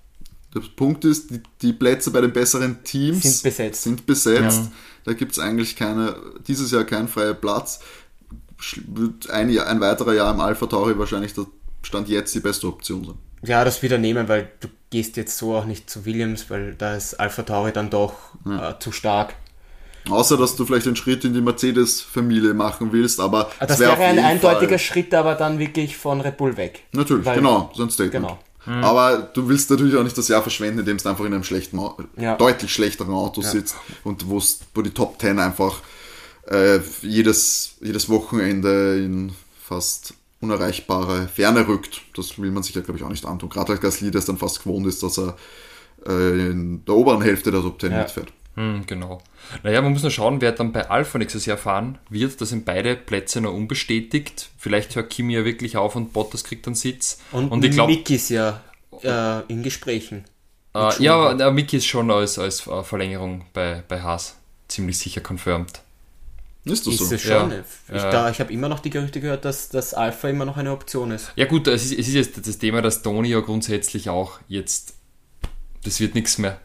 Der 0.53 0.61
Punkt 0.75 1.05
ist, 1.05 1.29
die, 1.31 1.41
die 1.61 1.71
Plätze 1.73 2.11
bei 2.11 2.19
den 2.21 2.33
besseren 2.33 2.83
Teams 2.83 3.21
Sind 3.23 3.43
besetzt. 3.43 3.83
sind 3.83 4.05
besetzt. 4.05 4.63
Da 5.05 5.13
gibt 5.13 5.31
es 5.31 5.39
eigentlich 5.39 5.75
keine, 5.77 6.15
dieses 6.47 6.71
Jahr 6.71 6.83
kein 6.83 7.07
freier 7.07 7.33
Platz. 7.33 7.79
Ein, 9.29 9.49
Jahr, 9.49 9.67
ein 9.67 9.79
weiterer 9.81 10.13
Jahr 10.13 10.33
im 10.33 10.39
Alpha 10.39 10.65
Tauri 10.67 10.97
wahrscheinlich 10.99 11.33
der 11.33 11.45
Stand 11.81 12.09
jetzt 12.09 12.35
die 12.35 12.39
beste 12.41 12.67
Option 12.67 13.03
sein. 13.05 13.15
Ja, 13.43 13.63
das 13.63 13.81
wieder 13.81 13.97
nehmen, 13.97 14.27
weil 14.27 14.51
du 14.59 14.67
gehst 14.91 15.17
jetzt 15.17 15.37
so 15.37 15.55
auch 15.55 15.65
nicht 15.65 15.89
zu 15.89 16.05
Williams, 16.05 16.49
weil 16.49 16.75
da 16.75 16.95
ist 16.95 17.15
Alpha 17.15 17.41
Tauri 17.41 17.71
dann 17.71 17.89
doch 17.89 18.13
äh, 18.45 18.73
zu 18.79 18.91
stark. 18.91 19.33
Außer, 20.09 20.35
dass 20.37 20.55
du 20.55 20.65
vielleicht 20.65 20.85
einen 20.87 20.95
Schritt 20.95 21.23
in 21.25 21.33
die 21.33 21.41
Mercedes-Familie 21.41 22.53
machen 22.53 22.91
willst, 22.91 23.19
aber 23.19 23.49
Ah, 23.59 23.65
Das 23.67 23.79
wär 23.79 23.89
wäre 23.89 24.03
ein 24.03 24.19
eindeutiger 24.19 24.69
Fall- 24.69 24.79
Schritt, 24.79 25.13
aber 25.13 25.35
dann 25.35 25.57
wirklich 25.59 25.95
von 25.97 26.21
Red 26.21 26.37
Bull 26.37 26.57
weg. 26.57 26.83
Natürlich, 26.91 27.25
Weil- 27.25 27.37
genau, 27.37 27.71
so 27.73 27.83
ein 27.83 27.89
Statement. 27.89 28.27
Genau. 28.27 28.39
Aber 28.65 29.17
du 29.33 29.49
willst 29.49 29.69
natürlich 29.71 29.95
auch 29.95 30.03
nicht 30.03 30.17
das 30.17 30.27
Jahr 30.27 30.41
verschwenden, 30.43 30.79
indem 30.79 30.97
du 30.97 31.09
einfach 31.09 31.25
in 31.25 31.33
einem 31.33 31.43
schlechten, 31.43 31.79
Ja. 32.17 32.35
deutlich 32.35 32.71
schlechteren 32.73 33.13
Auto 33.13 33.41
sitzt 33.41 33.75
und 34.03 34.29
wo 34.29 34.81
die 34.81 34.91
Top 34.91 35.19
10 35.19 35.39
einfach 35.39 35.81
äh, 36.47 36.79
jedes, 37.01 37.75
jedes 37.81 38.07
Wochenende 38.09 38.97
in 39.03 39.33
fast 39.63 40.13
unerreichbare 40.41 41.27
Ferne 41.27 41.67
rückt. 41.67 42.01
Das 42.15 42.37
will 42.39 42.51
man 42.51 42.63
sich 42.63 42.75
ja, 42.75 42.81
glaube 42.81 42.97
ich, 42.99 43.03
auch 43.05 43.09
nicht 43.09 43.25
antun. 43.25 43.49
Gerade 43.49 43.71
als 43.73 43.81
Gasly, 43.81 44.11
der 44.11 44.19
es 44.19 44.25
dann 44.25 44.37
fast 44.37 44.63
gewohnt 44.63 44.85
ist, 44.87 45.01
dass 45.03 45.17
er 45.19 45.35
äh, 46.07 46.49
in 46.51 46.83
der 46.85 46.95
oberen 46.95 47.21
Hälfte 47.21 47.51
der 47.51 47.61
Top 47.61 47.79
10 47.79 47.91
Ja. 47.91 47.99
mitfährt. 47.99 48.33
Hm, 48.55 48.83
genau. 48.85 49.21
Naja, 49.63 49.81
man 49.81 49.93
muss 49.93 50.01
nur 50.01 50.11
schauen, 50.11 50.41
wer 50.41 50.51
dann 50.51 50.73
bei 50.73 50.89
Alpha 50.89 51.17
nächstes 51.17 51.45
Jahr 51.45 51.57
fahren 51.57 51.97
wird. 52.09 52.39
Da 52.41 52.45
sind 52.45 52.65
beide 52.65 52.95
Plätze 52.97 53.39
noch 53.41 53.53
unbestätigt. 53.53 54.49
Vielleicht 54.57 54.95
hört 54.95 55.09
Kimi 55.09 55.33
ja 55.35 55.45
wirklich 55.45 55.77
auf 55.77 55.95
und 55.95 56.11
Bottas 56.13 56.43
kriegt 56.43 56.67
dann 56.67 56.75
Sitz. 56.75 57.19
Und, 57.31 57.49
und 57.49 57.63
ich 57.63 57.71
glaube, 57.71 57.93
Mick 57.93 58.09
ist 58.09 58.29
ja 58.29 58.61
äh, 59.03 59.41
in 59.47 59.63
Gesprächen. 59.63 60.25
äh, 60.75 61.01
ja, 61.01 61.33
der 61.33 61.51
Mickey 61.51 61.77
ist 61.77 61.85
schon 61.85 62.11
als, 62.11 62.37
als 62.37 62.67
äh, 62.67 62.83
Verlängerung 62.83 63.45
bei, 63.53 63.83
bei 63.87 64.01
Haas 64.01 64.35
ziemlich 64.67 64.97
sicher 64.97 65.21
confirmed. 65.21 65.79
Ist 66.63 66.85
das 66.85 66.93
Ist 66.93 67.09
so? 67.09 67.15
es 67.15 67.21
schon. 67.23 67.51
Ja. 67.51 67.63
Ich, 67.87 67.95
Ja. 67.95 68.11
da- 68.11 68.29
ich 68.29 68.39
habe 68.39 68.53
immer 68.53 68.69
noch 68.69 68.79
die 68.81 68.91
Gerüchte 68.91 69.19
gehört, 69.19 69.45
dass 69.45 69.69
das 69.69 69.93
Alpha 69.95 70.27
immer 70.29 70.45
noch 70.45 70.57
eine 70.57 70.71
Option 70.73 71.09
ist. 71.11 71.31
Ja 71.35 71.45
gut, 71.45 71.67
es 71.67 71.85
ist, 71.85 71.93
es 71.97 72.07
ist 72.09 72.13
jetzt 72.13 72.47
das 72.47 72.57
Thema, 72.59 72.81
dass 72.83 73.01
Tony 73.01 73.29
ja 73.29 73.39
grundsätzlich 73.39 74.09
auch 74.09 74.39
jetzt, 74.47 74.93
das 75.83 75.99
wird 75.99 76.15
nichts 76.15 76.37
mehr. 76.37 76.59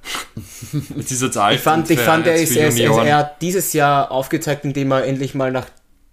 Jetzt 0.96 1.12
ist 1.12 1.22
jetzt 1.22 1.38
alt. 1.38 1.56
Ich 1.56 1.62
fand, 1.62 1.88
ich 1.90 2.00
fand 2.00 2.26
er, 2.26 2.34
ist, 2.34 2.54
er, 2.56 2.68
ist, 2.68 2.78
er, 2.78 2.86
Junioren. 2.86 3.06
er 3.06 3.16
hat 3.18 3.42
dieses 3.42 3.72
Jahr 3.72 4.10
aufgezeigt, 4.10 4.64
indem 4.64 4.90
er 4.92 5.04
endlich 5.04 5.34
mal 5.34 5.50
nach 5.50 5.66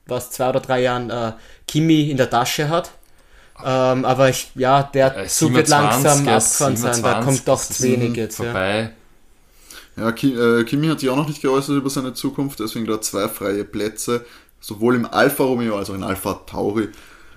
was 0.05 0.31
zwei 0.31 0.49
oder 0.49 0.59
drei 0.59 0.81
Jahren 0.81 1.09
äh, 1.09 1.33
Kimi 1.67 2.09
in 2.09 2.17
der 2.17 2.29
Tasche 2.29 2.69
hat. 2.69 2.91
Ähm, 3.63 4.05
aber 4.05 4.29
ich, 4.29 4.51
ja, 4.55 4.83
der 4.83 5.17
Äh, 5.17 5.27
Zug 5.27 5.53
wird 5.53 5.67
27, 5.67 5.69
langsam 5.69 6.27
er 6.27 6.37
abgefahren 6.37 6.77
sein. 6.77 7.01
Da 7.03 7.21
27, 7.21 7.25
kommt 7.25 7.47
doch 7.47 7.61
zu 7.61 7.83
wenig 7.83 8.15
jetzt. 8.17 8.39
Ja. 8.39 8.45
vorbei. 8.45 8.89
Ja, 9.95 10.11
Ki 10.11 10.33
äh, 10.33 10.63
Kimi 10.63 10.87
hat 10.87 10.99
sich 10.99 11.09
auch 11.09 11.15
noch 11.15 11.27
nicht 11.27 11.41
geäußert 11.41 11.75
über 11.77 11.89
seine 11.89 12.13
Zukunft, 12.13 12.59
deswegen 12.59 12.85
da 12.85 12.99
zwei 12.99 13.27
freie 13.29 13.63
Plätze, 13.63 14.25
sowohl 14.59 14.95
im 14.95 15.05
Alfa 15.05 15.43
Romeo 15.43 15.77
als 15.77 15.89
auch 15.89 15.95
in 15.95 16.03
Alpha 16.03 16.33
Tauri. 16.47 16.89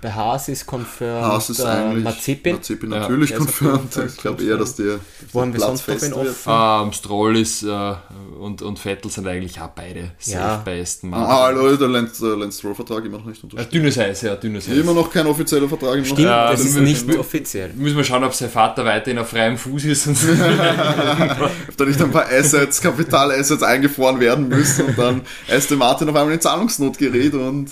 Bei 0.03 0.13
Haas 0.13 0.49
ist 0.49 0.67
confirmed 0.67 1.23
Haas 1.25 1.51
ist 1.51 1.61
äh, 1.61 1.65
eigentlich 1.65 2.05
Mazepin. 2.05 2.57
Mazepin 2.57 2.93
Ja, 2.93 2.99
natürlich 3.01 3.35
auf 3.37 3.61
jeden 3.61 3.81
confirmed. 3.81 4.11
Ich 4.11 4.17
glaube 4.19 4.45
eher, 4.45 4.57
dass 4.59 4.77
der 4.77 4.99
Wo 5.33 5.41
haben 5.41 5.53
wir 5.53 5.59
Platz 5.61 5.85
sonst 5.87 6.11
noch 6.11 6.19
offen? 6.19 6.87
Ähm, 6.87 6.93
Stroll 6.93 7.37
ist 7.39 7.63
äh, 7.63 7.95
und, 8.39 8.63
und 8.63 8.79
Vettel 8.79 9.11
sind 9.11 9.27
eigentlich 9.27 9.61
auch 9.61 9.69
beide 9.69 10.11
safe 10.19 10.37
Ja. 10.39 10.63
bei 10.65 10.81
Aston 10.81 11.13
Ah, 11.15 11.19
Martin. 11.19 11.59
Leute, 11.59 11.79
der 11.79 11.89
Lance, 11.89 12.27
der 12.29 12.37
Lance 12.37 12.59
Stroll 12.59 12.75
Vertrag 12.75 13.05
immer 13.05 13.19
noch 13.19 13.25
nicht 13.27 13.39
Ja, 13.39 13.45
unterschrieben. 13.45 13.71
dünnes 13.73 13.99
Eis, 13.99 14.23
ja, 14.23 14.37
dünnes 14.37 14.69
Eis. 14.69 14.77
Immer 14.77 14.93
noch 14.95 15.11
kein 15.11 15.27
offizieller 15.27 15.69
Vertrag. 15.69 15.95
immer 15.95 16.01
noch- 16.01 16.07
Stimmt, 16.07 16.21
Ja, 16.21 16.51
das 16.51 16.61
ist 16.65 16.77
nicht 16.77 17.09
wir- 17.09 17.19
offiziell. 17.21 17.73
Müssen 17.75 17.97
wir 17.97 18.05
schauen, 18.05 18.23
ob 18.25 18.35
sein 18.35 18.51
Vater 18.51 18.85
weiterhin 18.85 19.19
auf 19.19 19.29
freiem 19.31 19.57
Fuß 19.57 19.85
ist. 19.87 20.07
Und 20.07 20.17
Ob 21.69 21.77
da 21.77 21.85
nicht 21.85 22.01
ein 22.01 22.11
paar 22.11 22.27
Assets, 22.31 22.81
Kapitalassets 22.81 23.63
eingefroren 23.63 24.21
werden 24.21 24.49
müssen 24.49 24.87
und 24.87 24.99
dann 24.99 25.21
Aston 25.51 25.79
Martin 25.79 26.09
auf 26.09 26.17
einmal 26.17 26.35
in 26.35 26.41
Zahlungsnot 26.41 26.99
gerät 26.99 27.35
und 27.35 27.71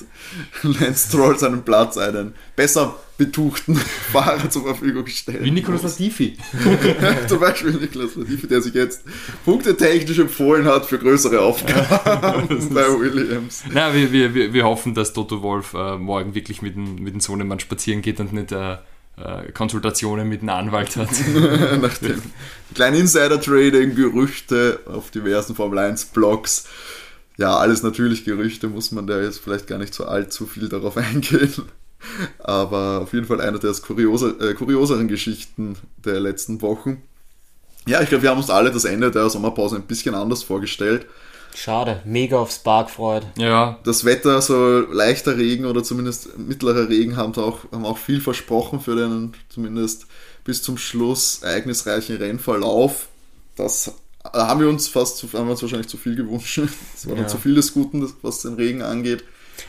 Lance 0.62 1.08
Stroll 1.08 1.38
seinen 1.38 1.62
Platz 1.62 1.96
einen 2.16 2.34
besser 2.56 2.96
betuchten 3.16 3.76
Fahrer 4.12 4.50
zur 4.50 4.64
Verfügung 4.64 5.06
stellt. 5.06 5.44
Wie 5.44 5.50
Nicolas 5.50 5.82
Latifi. 5.82 6.36
Zum 7.28 7.40
Beispiel 7.40 7.72
Niklas 7.72 8.16
Latifi, 8.16 8.46
der 8.46 8.60
sich 8.60 8.74
jetzt 8.74 9.02
punktetechnisch 9.44 10.18
empfohlen 10.18 10.66
hat 10.66 10.86
für 10.86 10.98
größere 10.98 11.40
Aufgaben 11.40 12.48
bei 12.74 12.86
Williams. 12.88 13.64
Na, 13.72 13.94
wir, 13.94 14.12
wir, 14.12 14.52
wir, 14.52 14.64
hoffen, 14.64 14.94
dass 14.94 15.12
Toto 15.12 15.42
Wolf 15.42 15.74
äh, 15.74 15.96
morgen 15.96 16.34
wirklich 16.34 16.62
mit 16.62 16.74
dem, 16.74 16.96
mit 16.96 17.14
dem 17.14 17.20
Sohnemann 17.20 17.60
spazieren 17.60 18.02
geht 18.02 18.18
und 18.20 18.32
nicht 18.32 18.50
äh, 18.52 18.78
äh, 19.16 19.52
Konsultationen 19.52 20.28
mit 20.28 20.40
einem 20.40 20.50
Anwalt 20.50 20.96
hat. 20.96 21.10
Nach 21.80 21.96
dem 21.98 22.20
kleinen 22.74 22.96
Insider-Trading, 22.96 23.94
Gerüchte 23.94 24.80
auf 24.86 25.10
diversen 25.12 25.54
Formel 25.54 25.78
1-Blogs. 25.78 26.66
Ja, 27.36 27.56
alles 27.56 27.82
natürlich 27.82 28.24
Gerüchte, 28.24 28.68
muss 28.68 28.92
man 28.92 29.06
da 29.06 29.20
jetzt 29.20 29.38
vielleicht 29.38 29.66
gar 29.66 29.78
nicht 29.78 29.94
so 29.94 30.04
allzu 30.04 30.46
viel 30.46 30.68
darauf 30.68 30.96
eingehen. 30.96 31.52
Aber 32.38 33.00
auf 33.02 33.12
jeden 33.12 33.26
Fall 33.26 33.40
eine 33.40 33.58
der 33.58 33.72
kurioser, 33.74 34.40
äh, 34.40 34.54
kurioseren 34.54 35.08
Geschichten 35.08 35.76
der 36.04 36.20
letzten 36.20 36.62
Wochen. 36.62 37.02
Ja, 37.86 38.00
ich 38.00 38.08
glaube, 38.08 38.22
wir 38.22 38.30
haben 38.30 38.38
uns 38.38 38.50
alle 38.50 38.70
das 38.70 38.84
Ende 38.84 39.10
der 39.10 39.28
Sommerpause 39.28 39.76
ein 39.76 39.82
bisschen 39.82 40.14
anders 40.14 40.42
vorgestellt. 40.42 41.06
Schade, 41.54 42.02
mega 42.04 42.38
auf 42.38 42.50
Spark 42.50 42.90
freut. 42.90 43.26
ja, 43.38 43.78
Das 43.84 44.04
Wetter, 44.04 44.42
so 44.42 44.80
leichter 44.90 45.36
Regen 45.36 45.66
oder 45.66 45.84
zumindest 45.84 46.36
mittlerer 46.36 46.88
Regen, 46.88 47.16
haben 47.16 47.32
auch, 47.36 47.60
haben 47.70 47.84
auch 47.86 47.98
viel 47.98 48.20
versprochen 48.20 48.80
für 48.80 48.96
den 48.96 49.34
zumindest 49.50 50.06
bis 50.42 50.62
zum 50.62 50.78
Schluss 50.78 51.42
ereignisreichen 51.42 52.16
Rennverlauf. 52.16 53.06
Das 53.54 53.88
äh, 54.24 54.36
haben 54.38 54.60
wir 54.60 54.68
uns 54.68 54.88
fast, 54.88 55.18
zu, 55.18 55.32
haben 55.32 55.46
wir 55.46 55.52
uns 55.52 55.62
wahrscheinlich 55.62 55.86
zu 55.88 55.96
viel 55.96 56.16
gewünscht. 56.16 56.58
Das 56.94 57.06
war 57.06 57.14
dann 57.14 57.24
Ja. 57.24 57.28
zu 57.28 57.38
viel 57.38 57.54
des 57.54 57.72
Guten, 57.72 58.12
was 58.22 58.42
den 58.42 58.54
Regen 58.54 58.82
angeht. 58.82 59.22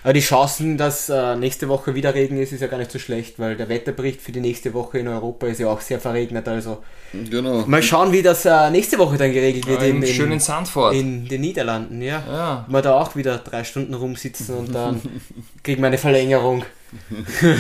Aber 0.04 0.14
die 0.14 0.20
Chancen, 0.22 0.78
dass 0.78 1.10
äh, 1.10 1.36
nächste 1.36 1.68
Woche 1.68 1.96
wieder 1.96 2.14
Regen 2.14 2.38
ist, 2.38 2.52
ist 2.52 2.62
ja 2.62 2.68
gar 2.68 2.78
nicht 2.78 2.92
so 2.92 3.00
schlecht, 3.00 3.40
weil 3.40 3.56
der 3.56 3.70
Wetterbericht 3.70 4.22
für 4.22 4.32
die 4.32 4.40
nächste 4.40 4.74
Woche 4.74 5.00
in 5.00 5.08
Europa 5.08 5.48
ist 5.48 5.60
ja 5.60 5.68
auch 5.68 5.82
sehr 5.82 6.00
verregnet. 6.00 6.48
Also 6.48 6.78
Genau. 7.14 7.64
mal 7.66 7.82
schauen, 7.82 8.12
wie 8.12 8.22
das 8.22 8.46
äh, 8.46 8.70
nächste 8.70 8.98
Woche 8.98 9.18
dann 9.18 9.32
geregelt 9.34 9.68
wird 9.68 9.82
im 9.84 10.04
in, 10.04 10.14
schönen 10.14 10.34
in, 10.34 10.40
Sandford. 10.40 10.94
in 10.96 11.28
den 11.28 11.42
Niederlanden. 11.42 12.02
Ja. 12.02 12.24
Ja. 12.28 12.66
Wir 12.68 12.82
da 12.82 13.00
auch 13.00 13.16
wieder 13.16 13.38
drei 13.38 13.64
Stunden 13.64 13.94
rumsitzen 13.94 14.56
und 14.56 14.74
dann 14.76 15.02
kriegen 15.64 15.82
wir 15.82 15.88
eine 15.88 15.98
Verlängerung, 15.98 16.64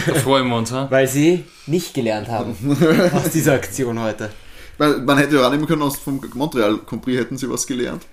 Da 0.08 0.14
freuen 0.16 0.48
wir 0.48 0.58
uns. 0.58 0.72
Ha? 0.72 0.88
weil 0.92 1.08
sie 1.08 1.44
nicht 1.68 1.94
gelernt 1.94 2.28
haben 2.30 2.56
aus 3.14 3.32
dieser 3.32 3.54
Aktion 3.54 4.00
heute. 4.02 4.30
Man, 4.78 5.06
man 5.06 5.18
hätte 5.18 5.36
ja 5.36 5.48
annehmen 5.48 5.66
können, 5.68 5.82
aus 5.84 5.98
vom 5.98 6.22
Montreal 6.34 6.78
Prix 6.78 7.18
hätten 7.20 7.38
sie 7.38 7.50
was 7.50 7.66
gelernt. 7.66 8.04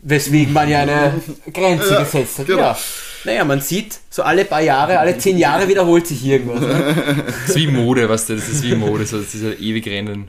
Weswegen 0.00 0.52
man 0.52 0.68
ja 0.68 0.80
eine 0.80 1.12
Grenze 1.52 1.92
Ja, 1.94 2.00
gesetzt 2.02 2.38
hat. 2.38 2.46
genau. 2.46 2.60
Ja. 2.60 2.78
Naja, 3.24 3.44
man 3.44 3.60
sieht, 3.60 3.98
so 4.10 4.22
alle 4.22 4.44
paar 4.44 4.60
Jahre, 4.62 4.98
alle 4.98 5.18
zehn 5.18 5.38
Jahre 5.38 5.68
wiederholt 5.68 6.06
sich 6.06 6.24
irgendwas. 6.24 6.60
Ne? 6.60 7.24
Das 7.26 7.48
ist 7.50 7.56
wie 7.56 7.66
Mode, 7.66 8.08
weißt 8.08 8.28
du, 8.30 8.34
das 8.36 8.48
ist 8.48 8.62
wie 8.62 8.74
Mode, 8.74 9.06
so 9.06 9.20
dieser 9.20 9.58
ewig 9.58 9.86
Rennen. 9.86 10.28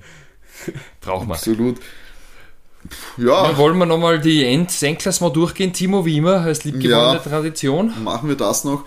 Braucht 1.01 1.27
man. 1.27 1.37
Absolut. 1.37 1.77
Ja, 3.17 3.51
Ja, 3.51 3.57
wollen 3.57 3.77
wir 3.77 3.85
nochmal 3.85 4.19
die 4.19 4.43
Endsenkklassement 4.45 5.35
durchgehen, 5.35 5.73
Timo, 5.73 6.05
wie 6.05 6.17
immer, 6.17 6.41
als 6.41 6.63
liebgewonnene 6.63 7.13
Ja. 7.13 7.19
Tradition. 7.19 7.93
machen 8.03 8.29
wir 8.29 8.35
das 8.37 8.63
noch. 8.63 8.85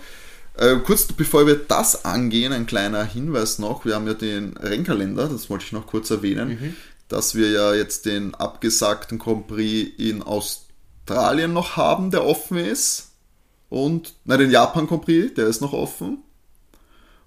Äh, 0.57 0.75
kurz 0.83 1.05
bevor 1.05 1.47
wir 1.47 1.55
das 1.55 2.05
angehen, 2.05 2.53
ein 2.53 2.65
kleiner 2.67 3.03
Hinweis 3.05 3.57
noch. 3.59 3.85
Wir 3.85 3.95
haben 3.95 4.05
ja 4.07 4.13
den 4.13 4.55
Rennkalender, 4.57 5.27
das 5.27 5.49
wollte 5.49 5.65
ich 5.65 5.71
noch 5.71 5.87
kurz 5.87 6.11
erwähnen, 6.11 6.75
dass 7.07 7.33
wir 7.35 7.49
ja 7.49 7.73
jetzt 7.73 8.05
den 8.05 8.35
abgesagten 8.35 9.17
Grand 9.17 9.47
Prix 9.47 9.91
in 9.97 10.21
Australien 10.21 11.53
noch 11.53 11.75
haben, 11.77 12.11
der 12.11 12.25
offen 12.25 12.57
ist. 12.57 13.12
Und, 13.73 14.13
nein, 14.25 14.37
den 14.37 14.51
Japan 14.51 14.85
Grand 14.85 15.03
Prix, 15.03 15.33
der 15.33 15.47
ist 15.47 15.59
noch 15.59 15.73
offen. 15.73 16.19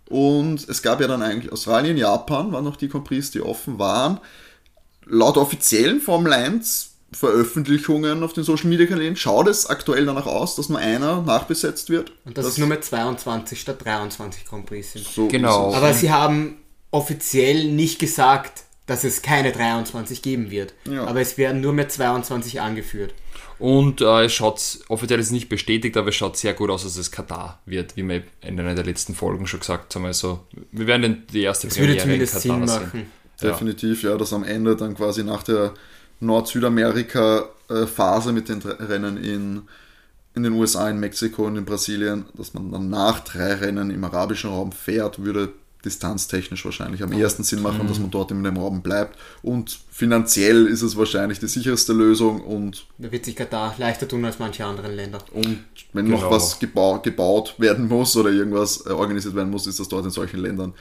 Und 0.08 0.68
es 0.68 0.80
gab 0.80 1.00
ja 1.00 1.08
dann 1.08 1.20
eigentlich 1.20 1.52
Australien, 1.52 1.96
Japan 1.96 2.52
waren 2.52 2.62
noch 2.62 2.76
die 2.76 2.88
Grand 2.88 3.04
Prix, 3.04 3.32
die 3.32 3.40
offen 3.40 3.80
waren. 3.80 4.20
Laut 5.06 5.38
offiziellen 5.38 6.00
Formel 6.00 6.32
1 6.32 6.92
Veröffentlichungen 7.12 8.22
auf 8.22 8.32
den 8.32 8.44
Social 8.44 8.68
Media 8.68 8.86
Kanälen 8.86 9.16
schaut 9.16 9.48
es 9.48 9.66
aktuell 9.66 10.06
danach 10.06 10.26
aus, 10.26 10.54
dass 10.54 10.68
nur 10.68 10.78
einer 10.78 11.22
nachbesetzt 11.22 11.90
wird. 11.90 12.12
Und 12.24 12.38
das, 12.38 12.46
ist 12.46 12.58
nur 12.58 12.68
mit 12.68 12.84
22 12.84 13.60
statt 13.60 13.84
23 13.84 14.44
Grand 14.44 14.66
Prix 14.66 14.92
sind. 14.92 15.04
so 15.04 15.26
Genau. 15.26 15.70
ist 15.70 15.72
es. 15.72 15.82
Aber 15.82 15.94
sie 15.94 16.12
haben 16.12 16.58
offiziell 16.92 17.72
nicht 17.72 17.98
gesagt, 17.98 18.62
dass 18.86 19.02
es 19.02 19.22
keine 19.22 19.50
23 19.50 20.22
geben 20.22 20.52
wird. 20.52 20.74
Ja. 20.88 21.06
Aber 21.06 21.20
es 21.20 21.38
werden 21.38 21.60
nur 21.60 21.72
mit 21.72 21.90
22 21.90 22.60
angeführt. 22.60 23.14
Und 23.58 24.02
äh, 24.02 24.24
es 24.26 24.34
schaut, 24.34 24.60
offiziell 24.88 25.18
ist 25.18 25.26
es 25.26 25.32
nicht 25.32 25.48
bestätigt, 25.48 25.96
aber 25.96 26.08
es 26.10 26.14
schaut 26.14 26.36
sehr 26.36 26.52
gut 26.52 26.68
aus, 26.70 26.82
dass 26.82 26.96
es 26.96 27.10
Katar 27.10 27.60
wird, 27.64 27.96
wie 27.96 28.02
wir 28.06 28.22
in 28.42 28.60
einer 28.60 28.74
der 28.74 28.84
letzten 28.84 29.14
Folgen 29.14 29.46
schon 29.46 29.60
gesagt 29.60 29.94
haben. 29.94 30.04
Also, 30.04 30.40
wir 30.72 30.86
werden 30.86 31.02
den- 31.02 31.26
die 31.32 31.42
erste 31.42 31.68
Das 31.68 31.78
würde 31.78 31.94
Premiere 31.96 32.22
in 32.22 32.26
zumindest 32.26 32.42
Sinn 32.42 32.52
Katar 32.60 32.68
sehen. 32.68 32.82
machen. 32.86 33.06
Definitiv, 33.42 34.02
ja, 34.02 34.16
dass 34.16 34.32
am 34.32 34.44
Ende 34.44 34.76
dann 34.76 34.94
quasi 34.94 35.22
nach 35.24 35.42
der 35.42 35.74
Nord-Südamerika-Phase 36.20 38.32
mit 38.32 38.48
den 38.48 38.60
Rennen 38.62 39.16
in, 39.22 39.62
in 40.34 40.42
den 40.42 40.52
USA, 40.54 40.88
in 40.90 40.98
Mexiko 41.00 41.46
und 41.46 41.56
in 41.56 41.64
Brasilien, 41.64 42.26
dass 42.34 42.52
man 42.54 42.70
dann 42.72 42.88
nach 42.90 43.20
drei 43.20 43.54
Rennen 43.54 43.90
im 43.90 44.04
arabischen 44.04 44.50
Raum 44.50 44.72
fährt, 44.72 45.22
würde 45.22 45.50
distanztechnisch 45.86 46.64
wahrscheinlich 46.66 47.02
am 47.02 47.12
ehesten 47.12 47.44
Sinn 47.44 47.62
machen, 47.62 47.86
dass 47.88 47.98
man 47.98 48.10
dort 48.10 48.30
in 48.30 48.44
dem 48.44 48.56
Raum 48.58 48.82
bleibt. 48.82 49.16
Und 49.42 49.78
finanziell 49.90 50.66
ist 50.66 50.82
es 50.82 50.96
wahrscheinlich 50.96 51.38
die 51.38 51.48
sicherste 51.48 51.94
Lösung 51.94 52.42
und 52.42 52.86
Da 52.98 53.10
wird 53.10 53.24
sich 53.24 53.34
Katar 53.36 53.74
leichter 53.78 54.06
tun 54.06 54.24
als 54.26 54.38
manche 54.38 54.64
anderen 54.66 54.94
Länder. 54.94 55.18
Und 55.32 55.64
wenn 55.94 56.06
Genau. 56.06 56.20
noch 56.20 56.30
was 56.30 56.58
gebau 56.58 56.98
gebaut 56.98 57.54
werden 57.58 57.88
muss 57.88 58.14
oder 58.16 58.30
irgendwas 58.30 58.84
äh, 58.84 58.90
organisiert 58.90 59.34
werden 59.34 59.50
muss, 59.50 59.66
ist 59.66 59.80
das 59.80 59.88
dort 59.88 60.04
in 60.04 60.10
solchen 60.10 60.40
Ländern 60.40 60.74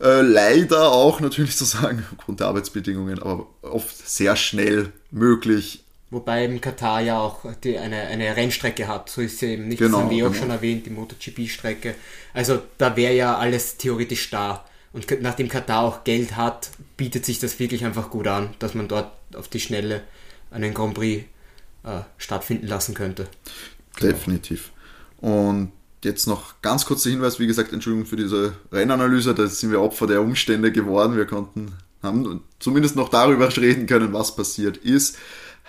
äh, 0.00 0.20
leider 0.22 0.90
auch 0.90 1.20
natürlich 1.20 1.56
zu 1.56 1.64
sagen, 1.64 2.04
aufgrund 2.18 2.40
der 2.40 2.48
Arbeitsbedingungen, 2.48 3.20
aber 3.20 3.46
oft 3.62 4.08
sehr 4.08 4.36
schnell 4.36 4.92
möglich. 5.10 5.84
Wobei 6.12 6.44
eben 6.44 6.60
Katar 6.60 7.00
ja 7.00 7.18
auch 7.18 7.40
die, 7.64 7.78
eine, 7.78 8.02
eine 8.02 8.36
Rennstrecke 8.36 8.86
hat. 8.86 9.08
So 9.08 9.22
ist 9.22 9.38
sie 9.38 9.54
eben 9.54 9.68
nicht, 9.68 9.78
Genau, 9.78 9.96
das 9.96 10.00
haben 10.02 10.10
wir 10.10 10.26
auch 10.26 10.30
genau. 10.32 10.42
schon 10.42 10.50
erwähnt, 10.50 10.84
die 10.84 10.90
MotoGP-Strecke. 10.90 11.94
Also 12.34 12.60
da 12.76 12.94
wäre 12.96 13.14
ja 13.14 13.38
alles 13.38 13.78
theoretisch 13.78 14.28
da. 14.28 14.66
Und 14.92 15.06
nachdem 15.22 15.48
Katar 15.48 15.82
auch 15.82 16.04
Geld 16.04 16.36
hat, 16.36 16.70
bietet 16.98 17.24
sich 17.24 17.38
das 17.38 17.58
wirklich 17.58 17.86
einfach 17.86 18.10
gut 18.10 18.26
an, 18.26 18.50
dass 18.58 18.74
man 18.74 18.88
dort 18.88 19.10
auf 19.34 19.48
die 19.48 19.58
Schnelle 19.58 20.02
einen 20.50 20.74
Grand 20.74 20.92
Prix 20.92 21.24
äh, 21.84 22.00
stattfinden 22.18 22.66
lassen 22.66 22.94
könnte. 22.94 23.26
Definitiv. 23.98 24.70
Und 25.16 25.72
jetzt 26.04 26.26
noch 26.26 26.60
ganz 26.60 26.84
kurzer 26.84 27.08
Hinweis, 27.08 27.40
wie 27.40 27.46
gesagt, 27.46 27.72
Entschuldigung 27.72 28.04
für 28.04 28.16
diese 28.16 28.52
Rennanalyse, 28.70 29.34
da 29.34 29.46
sind 29.46 29.70
wir 29.70 29.80
Opfer 29.80 30.06
der 30.06 30.20
Umstände 30.20 30.72
geworden. 30.72 31.16
Wir 31.16 31.24
konnten, 31.24 31.72
haben 32.02 32.42
zumindest 32.58 32.96
noch 32.96 33.08
darüber 33.08 33.48
reden 33.56 33.86
können, 33.86 34.12
was 34.12 34.36
passiert 34.36 34.76
ist. 34.76 35.16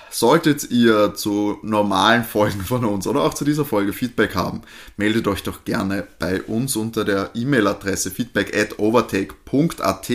Solltet 0.10 0.70
ihr 0.70 1.16
zu 1.16 1.58
normalen 1.64 2.24
Folgen 2.24 2.62
von 2.62 2.86
uns 2.86 3.08
oder 3.08 3.22
auch 3.22 3.34
zu 3.34 3.46
dieser 3.46 3.66
Folge 3.66 3.94
Feedback 3.94 4.36
haben, 4.36 4.62
meldet 4.98 5.28
euch 5.28 5.44
doch 5.44 5.66
gerne 5.66 6.08
bei 6.20 6.42
uns 6.44 6.76
unter 6.76 7.04
der 7.04 7.32
E-Mail-Adresse 7.34 8.12
feedback 8.12 8.56
at 8.56 8.80
overtake.at 8.80 10.12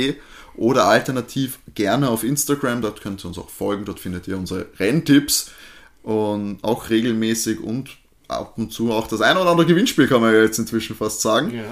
oder 0.57 0.87
alternativ 0.87 1.59
gerne 1.74 2.09
auf 2.11 2.24
Instagram, 2.24 2.83
dort 2.83 3.01
könnt 3.01 3.24
ihr 3.24 3.29
uns 3.29 3.38
auch 3.38 3.51
folgen, 3.51 3.85
dort 3.85 4.01
findet 4.01 4.27
ihr 4.29 4.37
unsere 4.37 4.66
Renntipps 4.79 5.51
und 6.03 6.59
auch 6.62 6.90
regelmäßig 6.90 7.61
und 7.61 7.90
ab 8.29 8.55
und 8.57 8.72
zu 8.72 8.92
auch 8.92 9.07
das 9.07 9.20
ein 9.20 9.37
oder 9.37 9.51
andere 9.51 9.66
Gewinnspiel, 9.66 10.09
kann 10.09 10.20
man 10.20 10.35
ja 10.35 10.42
jetzt 10.42 10.59
inzwischen 10.59 10.96
fast 10.96 11.20
sagen. 11.20 11.55
Ja. 11.55 11.64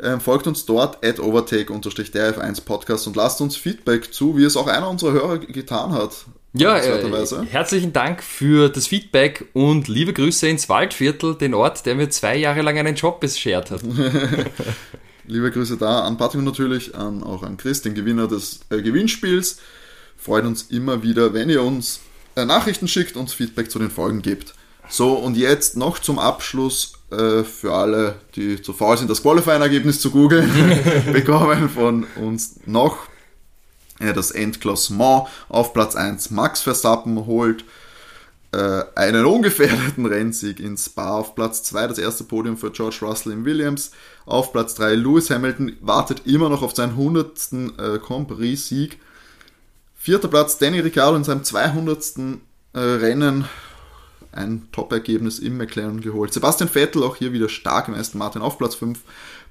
Ähm, 0.00 0.20
folgt 0.20 0.46
uns 0.46 0.66
dort 0.66 1.04
at 1.04 1.20
overtake-derf1 1.20 2.64
Podcast 2.64 3.06
und 3.06 3.14
lasst 3.14 3.40
uns 3.40 3.56
Feedback 3.56 4.12
zu, 4.12 4.36
wie 4.36 4.44
es 4.44 4.56
auch 4.56 4.66
einer 4.66 4.88
unserer 4.88 5.12
Hörer 5.12 5.38
getan 5.38 5.92
hat. 5.92 6.26
Ja, 6.56 6.78
äh, 6.78 7.46
herzlichen 7.50 7.92
Dank 7.92 8.22
für 8.22 8.68
das 8.68 8.86
Feedback 8.86 9.46
und 9.54 9.88
liebe 9.88 10.12
Grüße 10.12 10.46
ins 10.46 10.68
Waldviertel, 10.68 11.34
den 11.34 11.52
Ort, 11.52 11.84
der 11.84 11.96
mir 11.96 12.10
zwei 12.10 12.36
Jahre 12.36 12.62
lang 12.62 12.78
einen 12.78 12.94
Job 12.94 13.18
beschert 13.18 13.72
hat. 13.72 13.80
Liebe 15.26 15.50
Grüße 15.50 15.76
da 15.76 16.02
an 16.02 16.16
Patrick 16.16 16.38
und 16.38 16.44
natürlich, 16.44 16.94
an, 16.94 17.24
auch 17.24 17.42
an 17.42 17.56
Chris, 17.56 17.82
den 17.82 17.94
Gewinner 17.94 18.28
des 18.28 18.60
äh, 18.70 18.82
Gewinnspiels. 18.82 19.58
Freut 20.16 20.44
uns 20.44 20.62
immer 20.70 21.02
wieder, 21.02 21.34
wenn 21.34 21.50
ihr 21.50 21.60
uns 21.60 21.98
äh, 22.36 22.44
Nachrichten 22.44 22.86
schickt, 22.86 23.16
uns 23.16 23.34
Feedback 23.34 23.68
zu 23.68 23.80
den 23.80 23.90
Folgen 23.90 24.22
gebt. 24.22 24.54
So, 24.88 25.14
und 25.14 25.36
jetzt 25.36 25.76
noch 25.76 25.98
zum 25.98 26.20
Abschluss 26.20 26.92
äh, 27.10 27.42
für 27.42 27.74
alle, 27.74 28.20
die 28.36 28.62
zu 28.62 28.72
faul 28.72 28.96
sind, 28.96 29.10
das 29.10 29.22
Qualifying-Ergebnis 29.22 30.00
zu 30.00 30.12
googeln, 30.12 30.48
bekommen 31.12 31.68
von 31.68 32.06
uns 32.14 32.60
noch 32.64 33.08
das 33.98 34.30
Endklassement 34.32 35.28
auf 35.48 35.72
Platz 35.72 35.94
1. 35.94 36.30
Max 36.30 36.62
Verstappen 36.62 37.26
holt 37.26 37.64
äh, 38.54 38.84
einen 38.94 39.24
ungefährdeten 39.26 40.06
Rennsieg 40.06 40.60
in 40.60 40.76
Spa 40.76 41.18
auf 41.18 41.34
Platz 41.34 41.64
2, 41.64 41.88
das 41.88 41.98
erste 41.98 42.24
Podium 42.24 42.56
für 42.56 42.70
George 42.70 42.98
Russell 43.02 43.32
in 43.32 43.44
Williams. 43.44 43.90
Auf 44.26 44.52
Platz 44.52 44.74
3 44.76 44.94
Lewis 44.94 45.30
Hamilton 45.30 45.76
wartet 45.80 46.26
immer 46.26 46.48
noch 46.48 46.62
auf 46.62 46.74
seinen 46.74 46.92
100. 46.92 47.52
Äh, 47.52 47.98
Grand 47.98 48.28
Prix-Sieg. 48.28 49.00
Vierter 49.96 50.28
Platz 50.28 50.58
Danny 50.58 50.80
Ricciardo 50.80 51.16
in 51.16 51.24
seinem 51.24 51.42
200. 51.42 52.14
Äh, 52.74 52.78
Rennen. 52.78 53.46
Ein 54.30 54.68
Top-Ergebnis 54.72 55.38
im 55.38 55.56
McLaren 55.56 56.00
geholt. 56.00 56.32
Sebastian 56.32 56.68
Vettel 56.68 57.02
auch 57.02 57.16
hier 57.16 57.32
wieder 57.32 57.48
stark 57.48 57.88
im 57.88 57.94
Aston 57.94 58.18
Martin 58.18 58.42
auf 58.42 58.58
Platz 58.58 58.74
5. 58.76 59.00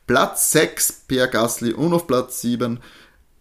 Platz 0.08 0.52
6 0.52 1.04
Pierre 1.08 1.30
Gasly 1.30 1.74
und 1.74 1.94
auf 1.94 2.08
Platz 2.08 2.42
7 2.42 2.80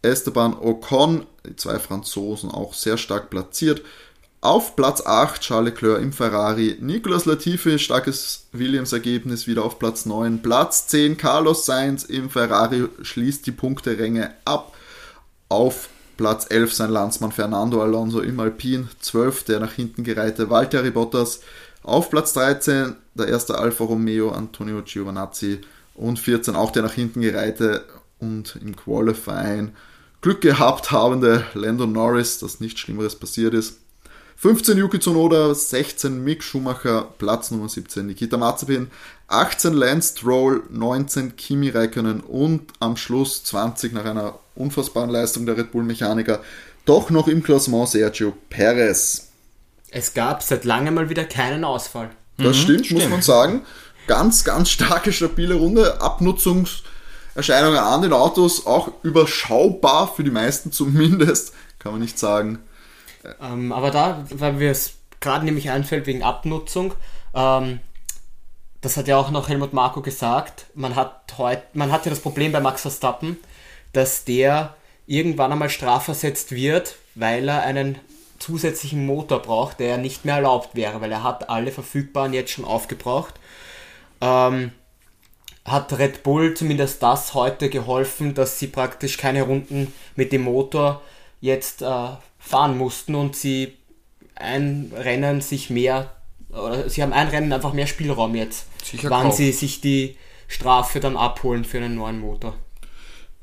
Esteban 0.03 0.55
Ocon, 0.55 1.27
die 1.47 1.57
zwei 1.57 1.79
Franzosen 1.79 2.51
auch 2.51 2.75
sehr 2.75 2.99
stark 2.99 3.31
platziert. 3.31 3.83
Auf 4.41 4.75
Platz 4.75 5.07
8 5.07 5.41
Charles 5.41 5.73
Leclerc 5.73 6.03
im 6.03 6.13
Ferrari. 6.13 6.77
Nicolas 6.81 7.27
Latifi, 7.27 7.79
starkes 7.79 8.47
Williams-Ergebnis, 8.51 9.47
wieder 9.47 9.65
auf 9.65 9.79
Platz 9.79 10.05
9. 10.05 10.43
Platz 10.43 10.89
10 10.89 11.17
Carlos 11.17 11.65
Sainz 11.65 12.03
im 12.03 12.29
Ferrari 12.29 12.89
schließt 13.03 13.47
die 13.47 13.53
Punkteränge 13.53 14.35
ab. 14.45 14.75
Auf 15.49 15.89
Platz 16.17 16.47
11 16.51 16.73
sein 16.75 16.91
Landsmann 16.91 17.31
Fernando 17.31 17.81
Alonso 17.81 18.19
im 18.19 18.41
Alpin. 18.41 18.89
12 18.99 19.45
der 19.45 19.61
nach 19.61 19.75
hinten 19.75 20.03
gereihte 20.03 20.51
Valtteri 20.51 20.91
Bottas. 20.91 21.41
Auf 21.85 22.11
Platz 22.11 22.33
13 22.33 22.97
der 23.15 23.29
erste 23.29 23.57
Alfa 23.57 23.85
Romeo 23.85 24.33
Antonio 24.33 24.83
Giovinazzi. 24.83 25.61
Und 25.95 26.19
14 26.19 26.57
auch 26.57 26.73
der 26.73 26.83
nach 26.83 26.95
hinten 26.95 27.21
gereihte 27.21 27.85
und 28.23 28.57
im 28.63 28.75
Qualifying 28.75 29.73
Glück 30.23 30.41
gehabt 30.41 30.93
habende 30.93 31.45
Lando 31.55 31.85
Norris, 31.85 32.39
dass 32.39 32.61
nichts 32.61 32.81
Schlimmeres 32.81 33.17
passiert 33.17 33.55
ist. 33.55 33.79
15 34.37 34.79
Yuki 34.79 34.99
Tsunoda, 34.99 35.55
16 35.55 36.23
Mick 36.23 36.43
Schumacher, 36.43 37.09
Platz 37.19 37.51
Nummer 37.51 37.69
17 37.69 38.07
Nikita 38.07 38.37
Mazepin, 38.37 38.91
18 39.29 39.73
Lance 39.73 40.17
Stroll, 40.17 40.63
19 40.71 41.37
Kimi 41.37 41.69
Räikkönen 41.69 42.21
und 42.21 42.73
am 42.81 42.97
Schluss 42.97 43.45
20 43.45 43.93
nach 43.93 44.05
einer 44.05 44.39
unfassbaren 44.55 45.11
Leistung 45.11 45.47
der 45.47 45.57
Red 45.57 45.73
Bull 45.73 45.83
Mechaniker 45.83 46.41
doch 46.85 47.11
noch 47.11 47.29
im 47.29 47.43
Klassement 47.43 47.89
Sergio 47.89 48.33
Perez. 48.49 49.29
Es 49.91 50.15
gab 50.15 50.43
seit 50.43 50.65
langem 50.65 50.95
mal 50.95 51.09
wieder 51.09 51.25
keinen 51.25 51.65
Ausfall. 51.65 52.11
Das 52.39 52.57
stimmt, 52.57 52.91
muss 52.91 53.09
man 53.09 53.23
sagen. 53.23 53.63
Ganz, 54.07 54.43
ganz 54.43 54.71
starke, 54.71 55.13
stabile 55.13 55.55
Runde. 55.55 56.01
Abnutzungserscheinungen 57.33 57.79
an 57.79 58.03
den 58.03 58.13
Autos 58.13 58.67
auch 58.67 58.91
überschaubar 59.03 60.13
für 60.15 60.23
die 60.23 60.31
meisten 60.31 60.71
zumindest, 60.71 61.55
kann 61.79 61.93
man 61.93 62.01
nicht 62.01 62.19
sagen. 62.19 62.59
Ähm, 63.41 63.73
aber 63.73 63.91
da, 63.91 64.25
weil 64.31 64.55
mir 64.55 64.71
es 64.71 64.95
gerade 65.21 65.45
nämlich 65.45 65.71
einfällt 65.71 66.07
wegen 66.07 66.23
Abnutzung, 66.23 66.95
ähm, 67.35 67.81
das 68.81 68.97
hat 68.97 69.09
ja 69.09 69.17
auch 69.17 69.31
noch 69.31 69.49
Helmut 69.49 69.73
Marko 69.73 70.03
gesagt, 70.03 70.67
man 70.75 70.97
hat 70.97 71.35
heute, 71.39 71.63
man 71.73 71.93
hat 71.93 72.05
ja 72.05 72.11
das 72.11 72.21
Problem 72.21 72.53
bei 72.53 72.61
Max 72.61 72.83
Verstappen, 72.83 73.39
dass 73.93 74.25
der 74.25 74.75
irgendwann 75.07 75.53
einmal 75.53 75.71
strafversetzt 75.71 76.51
wird, 76.51 76.97
weil 77.15 77.49
er 77.49 77.63
einen 77.63 77.99
zusätzlichen 78.39 79.07
Motor 79.07 79.41
braucht, 79.41 79.79
der 79.79 79.99
nicht 79.99 80.25
mehr 80.25 80.37
erlaubt 80.37 80.75
wäre, 80.75 81.01
weil 81.01 81.13
er 81.13 81.23
hat 81.23 81.49
alle 81.49 81.71
verfügbaren 81.71 82.33
jetzt 82.33 82.51
schon 82.51 82.65
aufgebraucht. 82.65 83.35
Ähm, 84.21 84.73
hat 85.65 85.97
Red 85.99 86.23
Bull 86.23 86.55
zumindest 86.55 87.03
das 87.03 87.35
heute 87.35 87.71
geholfen, 87.71 88.35
dass 88.35 88.59
sie 88.59 88.67
praktisch 88.67 89.17
keine 89.17 89.43
Runden 89.43 89.93
mit 90.17 90.33
dem 90.33 90.43
Motor 90.43 91.03
jetzt 91.41 91.83
äh, 91.83 92.09
fahren 92.39 92.77
mussten 92.77 93.15
und 93.15 93.37
sie 93.37 93.75
ein 94.35 94.93
Rennen 94.95 95.41
sich 95.41 95.71
mehr, 95.71 96.11
oder 96.51 96.89
sie 96.89 97.03
haben 97.03 97.13
ein 97.13 97.29
Rennen 97.29 97.53
einfach 97.53 97.73
mehr 97.73 97.87
Spielraum 97.87 98.35
jetzt, 98.35 98.67
Sicher 98.85 99.11
wann 99.11 99.25
kaufen. 99.25 99.37
sie 99.37 99.53
sich 99.53 99.81
die 99.81 100.17
Strafe 100.49 101.01
dann 101.01 101.17
abholen 101.17 101.65
für 101.65 101.79
einen 101.79 101.95
neuen 101.95 102.21
Motor. 102.21 102.55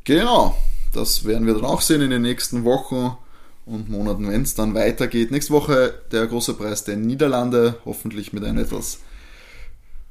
Genau, 0.04 0.58
das 0.94 1.26
werden 1.26 1.48
wir 1.48 1.54
dann 1.54 1.66
auch 1.66 1.82
sehen 1.82 2.02
in 2.02 2.10
den 2.10 2.22
nächsten 2.22 2.66
Wochen 2.66 3.18
und 3.66 3.90
Monaten, 3.90 4.28
wenn 4.30 4.42
es 4.42 4.56
dann 4.56 4.74
weitergeht. 4.74 5.32
Nächste 5.32 5.54
Woche 5.54 5.94
der 6.12 6.28
große 6.28 6.56
Preis 6.56 6.84
der 6.84 6.98
Niederlande, 6.98 7.78
hoffentlich 7.86 8.34
mit 8.34 8.44
einem 8.44 8.58
etwas 8.60 9.00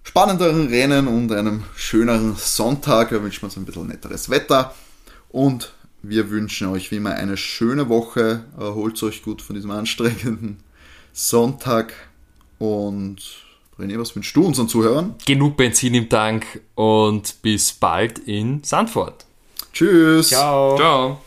spannenderen 0.09 0.69
Rennen 0.69 1.07
und 1.07 1.31
einem 1.33 1.65
schöneren 1.77 2.35
Sonntag. 2.35 3.11
Da 3.11 3.23
wünschen 3.23 3.43
wir 3.43 3.47
uns 3.47 3.59
ein 3.59 3.67
bisschen 3.67 3.89
netteres 3.89 4.31
Wetter 4.31 4.75
und 5.29 5.75
wir 6.03 6.31
wünschen 6.31 6.69
euch 6.69 6.91
wie 6.91 6.97
immer 6.97 7.13
eine 7.13 7.37
schöne 7.37 7.91
Woche. 7.91 8.45
Erholt 8.59 9.03
euch 9.03 9.23
gut 9.23 9.43
von 9.43 9.55
diesem 9.55 9.71
anstrengenden 9.71 10.61
Sonntag 11.13 11.93
und 12.59 13.19
René, 13.79 14.01
was 14.01 14.17
wünschst 14.17 14.35
du 14.35 14.47
unseren 14.47 14.69
Zuhörern? 14.69 15.15
Genug 15.27 15.59
Benzin 15.59 15.93
im 15.93 16.09
Tank 16.09 16.63
und 16.75 17.43
bis 17.43 17.73
bald 17.73 18.19
in 18.21 18.65
Sandford. 18.65 19.27
Tschüss! 19.75 20.31
Ciao! 20.31 20.77
Ciao. 20.77 21.21